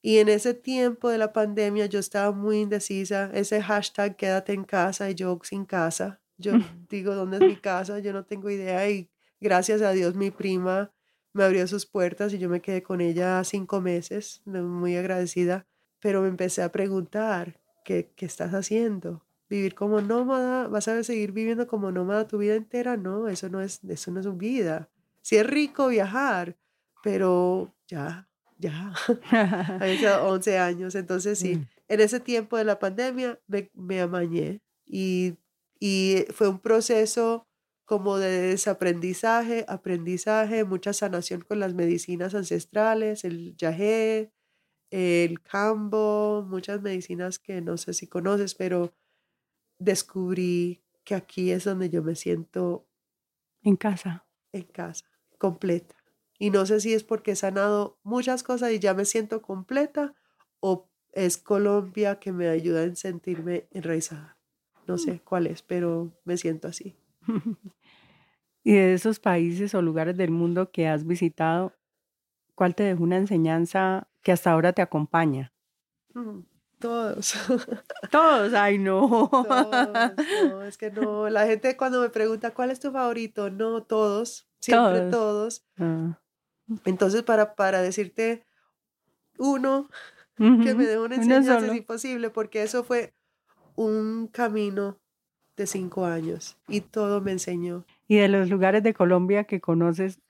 Y 0.00 0.18
en 0.18 0.28
ese 0.28 0.54
tiempo 0.54 1.08
de 1.08 1.18
la 1.18 1.32
pandemia 1.32 1.86
yo 1.86 1.98
estaba 1.98 2.32
muy 2.32 2.60
indecisa. 2.60 3.30
Ese 3.34 3.62
hashtag 3.62 4.16
quédate 4.16 4.52
en 4.52 4.64
casa 4.64 5.10
y 5.10 5.14
yo 5.14 5.38
sin 5.42 5.64
casa. 5.64 6.20
Yo 6.36 6.52
digo, 6.88 7.14
¿dónde 7.14 7.38
es 7.38 7.42
mi 7.42 7.56
casa? 7.56 7.98
Yo 7.98 8.12
no 8.12 8.24
tengo 8.24 8.50
idea 8.50 8.88
y 8.88 9.10
gracias 9.40 9.82
a 9.82 9.92
Dios 9.92 10.14
mi 10.14 10.30
prima 10.30 10.92
me 11.32 11.44
abrió 11.44 11.66
sus 11.66 11.86
puertas 11.86 12.32
y 12.32 12.38
yo 12.38 12.48
me 12.48 12.60
quedé 12.60 12.82
con 12.82 13.00
ella 13.00 13.42
cinco 13.44 13.80
meses, 13.80 14.42
muy 14.44 14.96
agradecida, 14.96 15.66
pero 16.00 16.22
me 16.22 16.28
empecé 16.28 16.62
a 16.62 16.72
preguntar, 16.72 17.60
¿qué, 17.84 18.10
qué 18.16 18.26
estás 18.26 18.54
haciendo? 18.54 19.24
¿Vivir 19.48 19.74
como 19.74 20.00
nómada? 20.00 20.68
¿Vas 20.68 20.88
a 20.88 21.02
seguir 21.04 21.32
viviendo 21.32 21.66
como 21.66 21.90
nómada 21.90 22.26
tu 22.26 22.38
vida 22.38 22.54
entera? 22.54 22.96
No, 22.96 23.28
eso 23.28 23.48
no 23.48 23.60
es, 23.60 23.82
eso 23.84 24.10
no 24.10 24.20
es 24.20 24.36
vida. 24.36 24.90
Sí 25.22 25.36
es 25.36 25.46
rico 25.46 25.88
viajar, 25.88 26.56
pero 27.02 27.74
ya, 27.86 28.27
ya, 28.58 28.92
hace 29.80 30.08
11 30.08 30.58
años, 30.58 30.94
entonces 30.94 31.38
sí, 31.38 31.56
mm. 31.56 31.68
en 31.88 32.00
ese 32.00 32.20
tiempo 32.20 32.56
de 32.56 32.64
la 32.64 32.78
pandemia 32.78 33.40
me, 33.46 33.70
me 33.74 34.00
amañé 34.00 34.60
y, 34.86 35.36
y 35.80 36.24
fue 36.32 36.48
un 36.48 36.58
proceso 36.58 37.46
como 37.84 38.18
de 38.18 38.28
desaprendizaje, 38.42 39.64
aprendizaje, 39.66 40.64
mucha 40.64 40.92
sanación 40.92 41.40
con 41.40 41.58
las 41.58 41.72
medicinas 41.72 42.34
ancestrales, 42.34 43.24
el 43.24 43.56
yagé, 43.56 44.30
el 44.90 45.40
cambo, 45.40 46.44
muchas 46.46 46.82
medicinas 46.82 47.38
que 47.38 47.62
no 47.62 47.78
sé 47.78 47.94
si 47.94 48.06
conoces, 48.06 48.54
pero 48.54 48.92
descubrí 49.78 50.82
que 51.04 51.14
aquí 51.14 51.50
es 51.50 51.64
donde 51.64 51.88
yo 51.88 52.02
me 52.02 52.14
siento 52.14 52.86
en 53.62 53.76
casa. 53.76 54.26
En 54.52 54.64
casa, 54.64 55.06
completa. 55.38 55.97
Y 56.38 56.50
no 56.50 56.66
sé 56.66 56.80
si 56.80 56.94
es 56.94 57.02
porque 57.04 57.32
he 57.32 57.36
sanado 57.36 57.98
muchas 58.02 58.42
cosas 58.42 58.72
y 58.72 58.78
ya 58.78 58.94
me 58.94 59.04
siento 59.04 59.42
completa 59.42 60.14
o 60.60 60.88
es 61.12 61.36
Colombia 61.38 62.18
que 62.20 62.32
me 62.32 62.48
ayuda 62.48 62.84
en 62.84 62.94
sentirme 62.96 63.66
enraizada. 63.72 64.36
No 64.86 64.94
Mm. 64.94 64.98
sé 64.98 65.20
cuál 65.24 65.46
es, 65.48 65.62
pero 65.62 66.12
me 66.24 66.36
siento 66.36 66.68
así. 66.68 66.96
y 68.64 68.72
de 68.74 68.94
esos 68.94 69.18
países 69.20 69.74
o 69.74 69.82
lugares 69.82 70.16
del 70.16 70.30
mundo 70.30 70.70
que 70.70 70.86
has 70.88 71.06
visitado, 71.06 71.72
¿cuál 72.54 72.74
te 72.74 72.84
dejó 72.84 73.02
una 73.02 73.16
enseñanza 73.16 74.08
que 74.22 74.32
hasta 74.32 74.52
ahora 74.52 74.72
te 74.72 74.82
acompaña? 74.82 75.52
Mm, 76.14 76.40
Todos. 76.78 77.34
Todos, 78.12 78.54
ay 78.54 78.78
no. 78.78 79.28
Todos, 79.30 80.12
no, 80.28 80.62
es 80.62 80.78
que 80.78 80.90
no. 80.92 81.28
La 81.28 81.46
gente 81.46 81.76
cuando 81.76 82.00
me 82.00 82.10
pregunta 82.10 82.52
cuál 82.54 82.70
es 82.70 82.78
tu 82.80 82.92
favorito, 82.92 83.50
no, 83.50 83.82
todos, 83.82 84.48
siempre 84.60 85.00
Todos. 85.00 85.10
todos. 85.10 85.66
Ah, 85.78 86.20
Entonces, 86.84 87.22
para, 87.22 87.54
para 87.54 87.82
decirte 87.82 88.44
uno 89.38 89.88
que 90.62 90.74
me 90.74 90.86
dejó 90.86 91.04
una 91.04 91.16
enseñanza 91.16 91.66
es 91.68 91.74
imposible, 91.74 92.30
porque 92.30 92.62
eso 92.62 92.84
fue 92.84 93.14
un 93.76 94.28
camino 94.28 94.98
de 95.56 95.66
cinco 95.66 96.04
años 96.04 96.56
y 96.68 96.80
todo 96.82 97.20
me 97.20 97.32
enseñó. 97.32 97.84
Y 98.08 98.16
de 98.16 98.28
los 98.28 98.48
lugares 98.50 98.82
de 98.82 98.94
Colombia 98.94 99.44
que 99.44 99.60
conoces, 99.60 100.20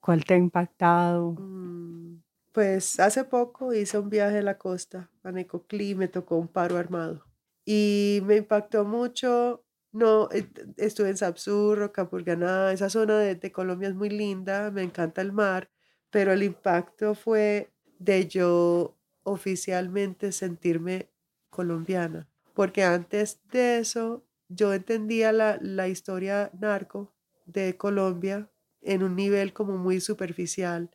¿cuál 0.00 0.24
te 0.24 0.34
ha 0.34 0.36
impactado? 0.36 1.32
Mm, 1.32 2.18
Pues 2.52 3.00
hace 3.00 3.24
poco 3.24 3.72
hice 3.74 3.98
un 3.98 4.08
viaje 4.10 4.38
a 4.38 4.42
la 4.42 4.58
costa, 4.58 5.10
a 5.22 5.32
Necoclí, 5.32 5.94
me 5.94 6.08
tocó 6.08 6.36
un 6.36 6.48
paro 6.48 6.76
armado 6.76 7.24
y 7.64 8.20
me 8.24 8.36
impactó 8.36 8.84
mucho. 8.84 9.63
No, 9.94 10.28
eh, 10.32 10.48
estuve 10.76 11.10
en 11.10 11.16
Sapsurro, 11.16 11.92
Capurganá, 11.92 12.72
esa 12.72 12.90
zona 12.90 13.18
de, 13.20 13.36
de 13.36 13.52
Colombia 13.52 13.88
es 13.88 13.94
muy 13.94 14.10
linda, 14.10 14.70
me 14.72 14.82
encanta 14.82 15.22
el 15.22 15.32
mar, 15.32 15.70
pero 16.10 16.32
el 16.32 16.42
impacto 16.42 17.14
fue 17.14 17.72
de 18.00 18.26
yo 18.26 18.98
oficialmente 19.22 20.32
sentirme 20.32 21.10
colombiana, 21.48 22.28
porque 22.54 22.82
antes 22.82 23.40
de 23.52 23.78
eso 23.78 24.26
yo 24.48 24.74
entendía 24.74 25.32
la, 25.32 25.58
la 25.62 25.86
historia 25.88 26.50
narco 26.58 27.14
de 27.46 27.76
Colombia 27.76 28.50
en 28.82 29.04
un 29.04 29.14
nivel 29.14 29.52
como 29.52 29.78
muy 29.78 30.00
superficial 30.00 30.90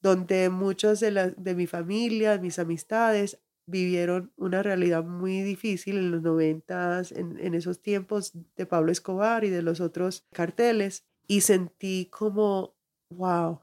donde 0.00 0.50
muchos 0.50 1.00
de, 1.00 1.10
la, 1.10 1.30
de 1.30 1.54
mi 1.54 1.66
familia, 1.66 2.38
mis 2.38 2.58
amistades, 2.58 3.40
vivieron 3.66 4.32
una 4.36 4.62
realidad 4.62 5.04
muy 5.04 5.42
difícil 5.42 5.96
en 5.96 6.10
los 6.10 6.22
noventas, 6.22 7.12
en, 7.12 7.38
en 7.38 7.54
esos 7.54 7.80
tiempos 7.80 8.32
de 8.56 8.66
Pablo 8.66 8.92
Escobar 8.92 9.44
y 9.44 9.50
de 9.50 9.62
los 9.62 9.80
otros 9.80 10.26
carteles, 10.32 11.06
y 11.26 11.40
sentí 11.40 12.08
como, 12.10 12.74
wow, 13.10 13.60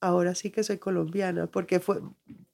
ahora 0.00 0.34
sí 0.34 0.50
que 0.50 0.62
soy 0.62 0.78
colombiana, 0.78 1.46
porque 1.46 1.80
fue, 1.80 2.00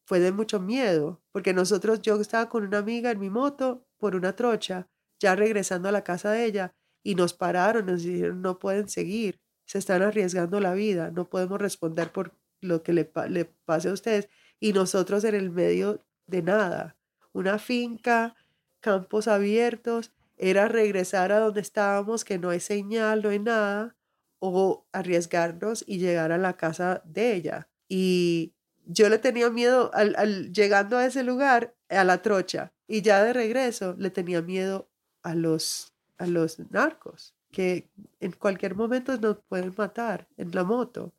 fue 0.05 0.21
de 0.21 0.33
mucho 0.33 0.61
miedo, 0.61 1.21
porque 1.33 1.53
nosotros, 1.53 2.01
yo 2.03 2.21
estaba 2.21 2.49
con 2.49 2.65
una 2.65 2.79
amiga 2.79 3.11
en 3.11 3.19
mi 3.19 3.31
moto 3.31 3.87
por 3.99 4.15
una 4.15 4.37
trocha, 4.37 4.89
ya 5.19 5.35
regresando 5.37 5.89
a 5.89 5.93
la 5.93 6.05
casa 6.05 6.31
de 6.31 6.45
ella, 6.45 6.75
y 7.03 7.17
nos 7.17 7.35
pararon, 7.35 7.87
nos 7.87 8.03
dijeron, 8.03 8.43
no 8.43 8.59
pueden 8.59 8.89
seguir, 8.89 9.41
se 9.67 9.79
están 9.79 10.03
arriesgando 10.03 10.61
la 10.61 10.75
vida, 10.75 11.11
no 11.11 11.29
podemos 11.29 11.61
responder 11.61 12.13
por 12.13 12.35
lo 12.61 12.83
que 12.83 12.93
le, 12.93 13.11
le 13.29 13.45
pase 13.65 13.89
a 13.89 13.93
ustedes. 13.93 14.29
Y 14.61 14.73
nosotros 14.73 15.25
en 15.25 15.35
el 15.35 15.51
medio 15.51 16.05
de 16.27 16.43
nada, 16.43 16.97
una 17.33 17.59
finca, 17.59 18.37
campos 18.81 19.29
abiertos, 19.29 20.13
era 20.37 20.69
regresar 20.69 21.33
a 21.33 21.39
donde 21.39 21.61
estábamos, 21.61 22.25
que 22.25 22.39
no 22.39 22.51
hay 22.51 22.61
señal, 22.61 23.23
no 23.23 23.29
hay 23.31 23.39
nada, 23.39 23.97
o 24.41 24.87
arriesgarnos 24.93 25.85
y 25.87 25.99
llegar 25.99 26.33
a 26.33 26.39
la 26.39 26.57
casa 26.57 27.03
de 27.05 27.35
ella. 27.35 27.69
Y 27.89 28.55
yo 28.85 29.09
le 29.09 29.19
tenía 29.19 29.51
miedo 29.51 29.91
al, 29.95 30.15
al- 30.17 30.53
llegando 30.53 30.97
a 30.99 31.07
ese 31.07 31.23
lugar, 31.23 31.77
a 31.89 32.05
la 32.05 32.23
trocha, 32.23 32.73
y 32.89 33.03
ya 33.03 33.23
de 33.23 33.33
regreso 33.33 33.95
le 33.99 34.11
tenía 34.11 34.43
miedo 34.43 34.91
a 35.23 35.35
los, 35.35 35.95
a 36.19 36.27
los 36.27 36.59
narcos, 36.71 37.35
que 37.53 37.91
en 38.21 38.33
cualquier 38.33 38.75
momento 38.75 39.17
nos 39.19 39.39
pueden 39.49 39.73
matar 39.77 40.29
en 40.37 40.51
la 40.53 40.65
moto. 40.65 41.13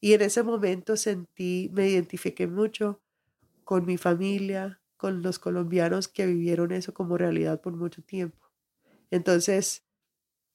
Y 0.00 0.14
en 0.14 0.22
ese 0.22 0.42
momento 0.42 0.96
sentí, 0.96 1.70
me 1.72 1.88
identifiqué 1.88 2.46
mucho 2.48 3.01
con 3.72 3.86
mi 3.86 3.96
familia, 3.96 4.82
con 4.98 5.22
los 5.22 5.38
colombianos 5.38 6.06
que 6.06 6.26
vivieron 6.26 6.72
eso 6.72 6.92
como 6.92 7.16
realidad 7.16 7.62
por 7.62 7.72
mucho 7.72 8.02
tiempo. 8.02 8.50
Entonces, 9.10 9.86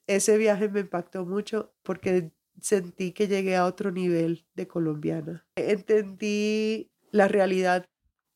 ese 0.06 0.38
viaje 0.38 0.70
me 0.70 0.82
impactó 0.82 1.26
mucho 1.26 1.74
porque 1.82 2.32
sentí 2.62 3.14
que 3.14 3.28
llegué 3.28 3.56
a 3.56 3.66
otro 3.66 3.90
nivel 3.90 4.46
de 4.54 4.68
colombiana. 4.68 5.48
Entendí 5.56 6.92
la 7.10 7.28
realidad 7.28 7.90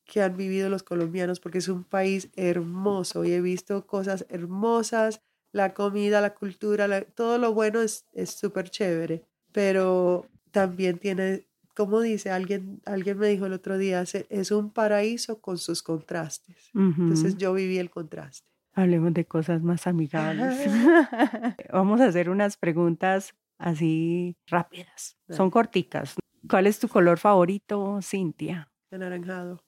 que 0.04 0.20
han 0.20 0.36
vivido 0.36 0.68
los 0.68 0.82
colombianos 0.82 1.38
porque 1.38 1.58
es 1.58 1.68
un 1.68 1.84
país 1.84 2.32
hermoso 2.34 3.24
y 3.24 3.34
he 3.34 3.40
visto 3.40 3.86
cosas 3.86 4.26
hermosas, 4.30 5.20
la 5.52 5.74
comida, 5.74 6.20
la 6.20 6.34
cultura, 6.34 7.02
todo 7.14 7.38
lo 7.38 7.54
bueno 7.54 7.80
es 7.82 8.08
es 8.14 8.30
súper 8.30 8.68
chévere, 8.68 9.22
pero 9.52 10.26
también 10.50 10.98
tiene, 10.98 11.46
como 11.74 12.00
dice 12.00 12.30
alguien, 12.30 12.80
alguien 12.84 13.18
me 13.18 13.28
dijo 13.28 13.46
el 13.46 13.52
otro 13.54 13.78
día, 13.78 14.04
"Se- 14.06 14.26
es 14.30 14.50
un 14.50 14.70
paraíso 14.70 15.40
con 15.40 15.58
sus 15.58 15.82
contrastes. 15.82 16.70
Entonces 16.74 17.36
yo 17.36 17.52
viví 17.54 17.78
el 17.78 17.90
contraste. 17.90 18.48
Hablemos 18.74 19.12
de 19.14 19.24
cosas 19.26 19.62
más 19.62 19.86
amigables. 19.86 20.56
Vamos 21.72 22.00
a 22.00 22.06
hacer 22.06 22.30
unas 22.30 22.56
preguntas 22.56 23.34
así 23.58 24.36
rápidas. 24.46 25.16
Son 25.28 25.50
corticas. 25.50 26.16
¿Cuál 26.48 26.66
es 26.66 26.78
tu 26.78 26.88
color 26.88 27.18
favorito, 27.18 28.00
Cintia? 28.02 28.70
Anaranjado, 28.90 29.62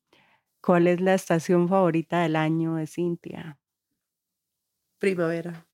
¿Cuál 0.62 0.86
es 0.88 1.00
la 1.00 1.14
estación 1.14 1.68
favorita 1.68 2.22
del 2.22 2.36
año 2.36 2.76
de 2.76 2.86
Cintia? 2.86 3.58
primavera, 4.98 5.66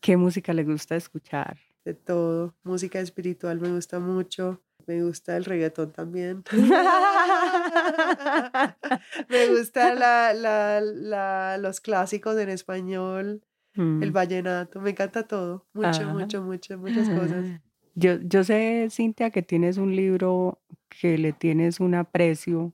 ¿Qué 0.00 0.16
música 0.16 0.52
le 0.52 0.64
gusta 0.64 0.96
escuchar? 0.96 1.58
de 1.84 1.94
todo. 1.94 2.54
Música 2.64 2.98
espiritual 3.00 3.60
me 3.60 3.70
gusta 3.72 4.00
mucho. 4.00 4.60
Me 4.86 5.02
gusta 5.02 5.36
el 5.36 5.44
reggaetón 5.44 5.92
también. 5.92 6.44
me 9.28 9.46
gusta 9.48 9.94
la, 9.94 10.32
la, 10.32 10.80
la- 10.80 11.58
los 11.58 11.80
clásicos 11.80 12.36
en 12.38 12.48
español, 12.50 13.42
el 13.74 14.10
Mm. 14.10 14.12
vallenato. 14.12 14.80
Me 14.80 14.90
encanta 14.90 15.26
todo. 15.26 15.66
Mucho, 15.74 16.02
Ah. 16.02 16.12
mucho, 16.14 16.42
mucho, 16.42 16.78
muchas 16.78 17.08
cosas. 17.10 17.60
Yo, 17.94 18.14
yo 18.22 18.44
sé, 18.44 18.88
Cintia, 18.90 19.30
que 19.30 19.42
tienes 19.42 19.76
un 19.78 19.94
libro 19.94 20.60
que 20.88 21.18
le 21.18 21.32
tienes 21.32 21.80
un 21.80 21.94
aprecio 21.94 22.72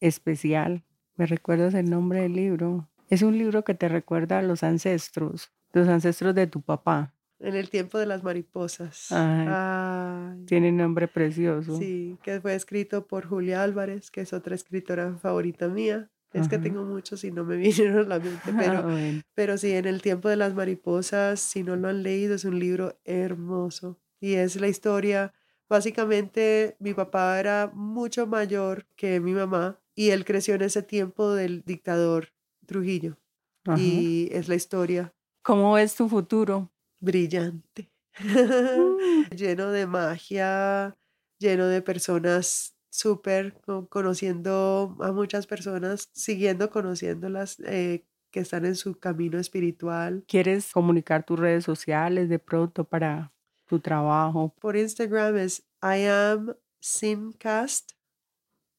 especial. 0.00 0.84
¿Me 1.16 1.26
recuerdas 1.26 1.74
el 1.74 1.88
nombre 1.90 2.20
del 2.22 2.34
libro? 2.34 2.88
Es 3.08 3.22
un 3.22 3.36
libro 3.38 3.64
que 3.64 3.74
te 3.74 3.88
recuerda 3.88 4.38
a 4.38 4.42
los 4.42 4.62
ancestros, 4.62 5.52
los 5.72 5.88
ancestros 5.88 6.34
de 6.34 6.46
tu 6.46 6.62
papá. 6.62 7.14
En 7.42 7.56
el 7.56 7.68
tiempo 7.70 7.98
de 7.98 8.06
las 8.06 8.22
mariposas. 8.22 9.10
Ay. 9.10 9.46
Ay, 9.48 10.44
Tiene 10.46 10.68
un 10.70 10.76
nombre 10.76 11.08
precioso. 11.08 11.76
Sí, 11.76 12.16
que 12.22 12.40
fue 12.40 12.54
escrito 12.54 13.06
por 13.06 13.26
Julia 13.26 13.62
Álvarez, 13.62 14.10
que 14.10 14.20
es 14.22 14.32
otra 14.32 14.54
escritora 14.54 15.16
favorita 15.18 15.68
mía. 15.68 16.08
Es 16.32 16.48
que 16.48 16.56
tengo 16.58 16.82
muchos 16.84 17.24
y 17.24 17.30
no 17.30 17.44
me 17.44 17.56
vinieron 17.58 18.06
a 18.06 18.08
la 18.08 18.18
mente, 18.18 18.40
Ah, 18.46 18.56
pero, 18.58 18.82
bueno. 18.84 19.20
pero 19.34 19.58
sí, 19.58 19.72
en 19.72 19.84
el 19.86 20.00
tiempo 20.00 20.30
de 20.30 20.36
las 20.36 20.54
mariposas, 20.54 21.40
si 21.40 21.62
no 21.62 21.76
lo 21.76 21.88
han 21.88 22.02
leído, 22.02 22.34
es 22.36 22.46
un 22.46 22.58
libro 22.58 22.98
hermoso. 23.04 23.98
Y 24.18 24.34
es 24.34 24.56
la 24.58 24.68
historia, 24.68 25.34
básicamente 25.68 26.76
mi 26.78 26.94
papá 26.94 27.38
era 27.38 27.70
mucho 27.74 28.26
mayor 28.26 28.86
que 28.96 29.20
mi 29.20 29.32
mamá 29.32 29.78
y 29.94 30.10
él 30.10 30.24
creció 30.24 30.54
en 30.54 30.62
ese 30.62 30.82
tiempo 30.82 31.32
del 31.34 31.62
dictador 31.64 32.28
Trujillo. 32.64 33.18
Ajá. 33.66 33.78
Y 33.78 34.28
es 34.32 34.48
la 34.48 34.54
historia 34.54 35.12
¿Cómo 35.42 35.74
ves 35.74 35.94
tu 35.96 36.08
futuro? 36.08 36.71
Brillante, 37.02 37.92
lleno 39.36 39.70
de 39.70 39.86
magia, 39.86 40.96
lleno 41.38 41.66
de 41.66 41.82
personas 41.82 42.76
súper, 42.90 43.54
co- 43.62 43.88
conociendo 43.88 44.96
a 45.00 45.12
muchas 45.12 45.46
personas, 45.46 46.08
siguiendo 46.12 46.70
conociéndolas 46.70 47.58
eh, 47.60 48.06
que 48.30 48.40
están 48.40 48.64
en 48.64 48.76
su 48.76 48.98
camino 48.98 49.38
espiritual. 49.38 50.24
¿Quieres 50.26 50.72
comunicar 50.72 51.24
tus 51.24 51.38
redes 51.38 51.64
sociales 51.64 52.28
de 52.28 52.38
pronto 52.38 52.84
para 52.84 53.32
tu 53.66 53.80
trabajo? 53.80 54.54
Por 54.60 54.76
Instagram 54.76 55.36
es 55.38 55.64
I 55.82 56.06
am 56.06 56.54
Sincast, 56.80 57.92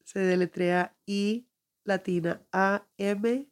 se 0.03 0.19
deletrea 0.19 0.95
I 1.05 1.47
latina 1.85 2.45
A 2.51 2.87
M 2.97 3.49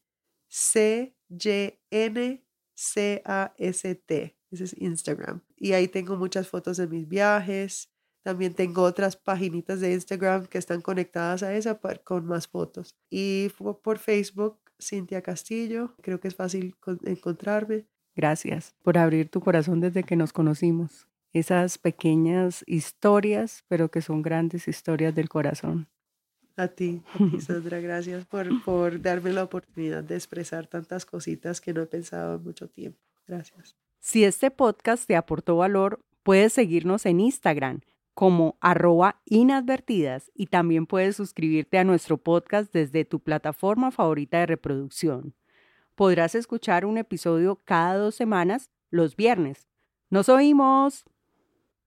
C 0.48 1.16
Y 1.30 1.80
N 1.90 2.46
C 2.76 3.22
A 3.26 3.54
S 3.58 3.96
T. 3.96 4.38
Ese 4.52 4.66
es 4.66 4.76
Instagram. 4.80 5.42
Y 5.58 5.72
ahí 5.74 5.88
tengo 5.88 6.18
muchas 6.18 6.48
fotos 6.48 6.78
de 6.78 6.88
mis 6.88 7.08
viajes. 7.08 7.90
También 8.24 8.54
tengo 8.54 8.84
otras 8.84 9.16
paginitas 9.16 9.80
de 9.80 9.94
Instagram 9.94 10.46
que 10.46 10.58
están 10.60 10.82
conectadas 10.82 11.42
a 11.42 11.56
esa 11.56 11.80
con 12.04 12.26
más 12.26 12.48
fotos. 12.48 12.96
Y 13.10 13.50
por 13.84 13.98
Facebook, 13.98 14.60
Cintia 14.80 15.22
Castillo. 15.22 15.96
Creo 16.02 16.20
que 16.20 16.28
es 16.28 16.36
fácil 16.36 16.76
con- 16.80 17.00
encontrarme. 17.06 17.86
Gracias 18.16 18.76
por 18.84 18.98
abrir 18.98 19.30
tu 19.30 19.40
corazón 19.40 19.80
desde 19.80 20.04
que 20.04 20.16
nos 20.16 20.34
conocimos. 20.34 21.08
esas 21.34 21.78
pequeñas 21.78 22.62
historias, 22.68 23.64
pero 23.70 23.90
que 23.90 24.02
son 24.02 24.22
grandes 24.22 24.68
historias 24.68 25.16
del 25.16 25.30
corazón. 25.30 25.88
A 26.58 26.68
ti, 26.68 27.02
a 27.14 27.18
ti, 27.18 27.40
Sandra, 27.42 27.80
gracias 27.80 28.26
por, 28.26 28.62
por 28.66 29.02
darme 29.02 29.32
la 29.32 29.44
oportunidad 29.46 30.04
de 30.04 30.16
expresar 30.16 30.68
tantas 30.68 31.06
cositas 31.06 31.62
que 31.62 31.74
no 31.74 31.82
he 31.84 31.86
pensado 31.86 32.36
en 32.36 32.44
mucho 32.44 32.68
tiempo. 32.68 33.00
Gracias. 33.26 33.78
Si 34.04 34.24
este 34.24 34.50
podcast 34.50 35.06
te 35.06 35.16
aportó 35.16 35.58
valor, 35.58 36.04
puedes 36.24 36.54
seguirnos 36.54 37.06
en 37.06 37.20
Instagram 37.20 37.82
como 38.16 38.58
arroba 38.60 39.22
inadvertidas 39.26 40.32
y 40.34 40.48
también 40.48 40.88
puedes 40.88 41.16
suscribirte 41.16 41.78
a 41.78 41.84
nuestro 41.84 42.18
podcast 42.18 42.74
desde 42.74 43.06
tu 43.06 43.20
plataforma 43.20 43.92
favorita 43.92 44.40
de 44.40 44.48
reproducción. 44.48 45.36
Podrás 45.94 46.34
escuchar 46.34 46.84
un 46.84 46.98
episodio 46.98 47.62
cada 47.64 47.96
dos 47.96 48.16
semanas 48.16 48.72
los 48.90 49.16
viernes. 49.16 49.68
¡Nos 50.10 50.30
oímos! 50.30 51.06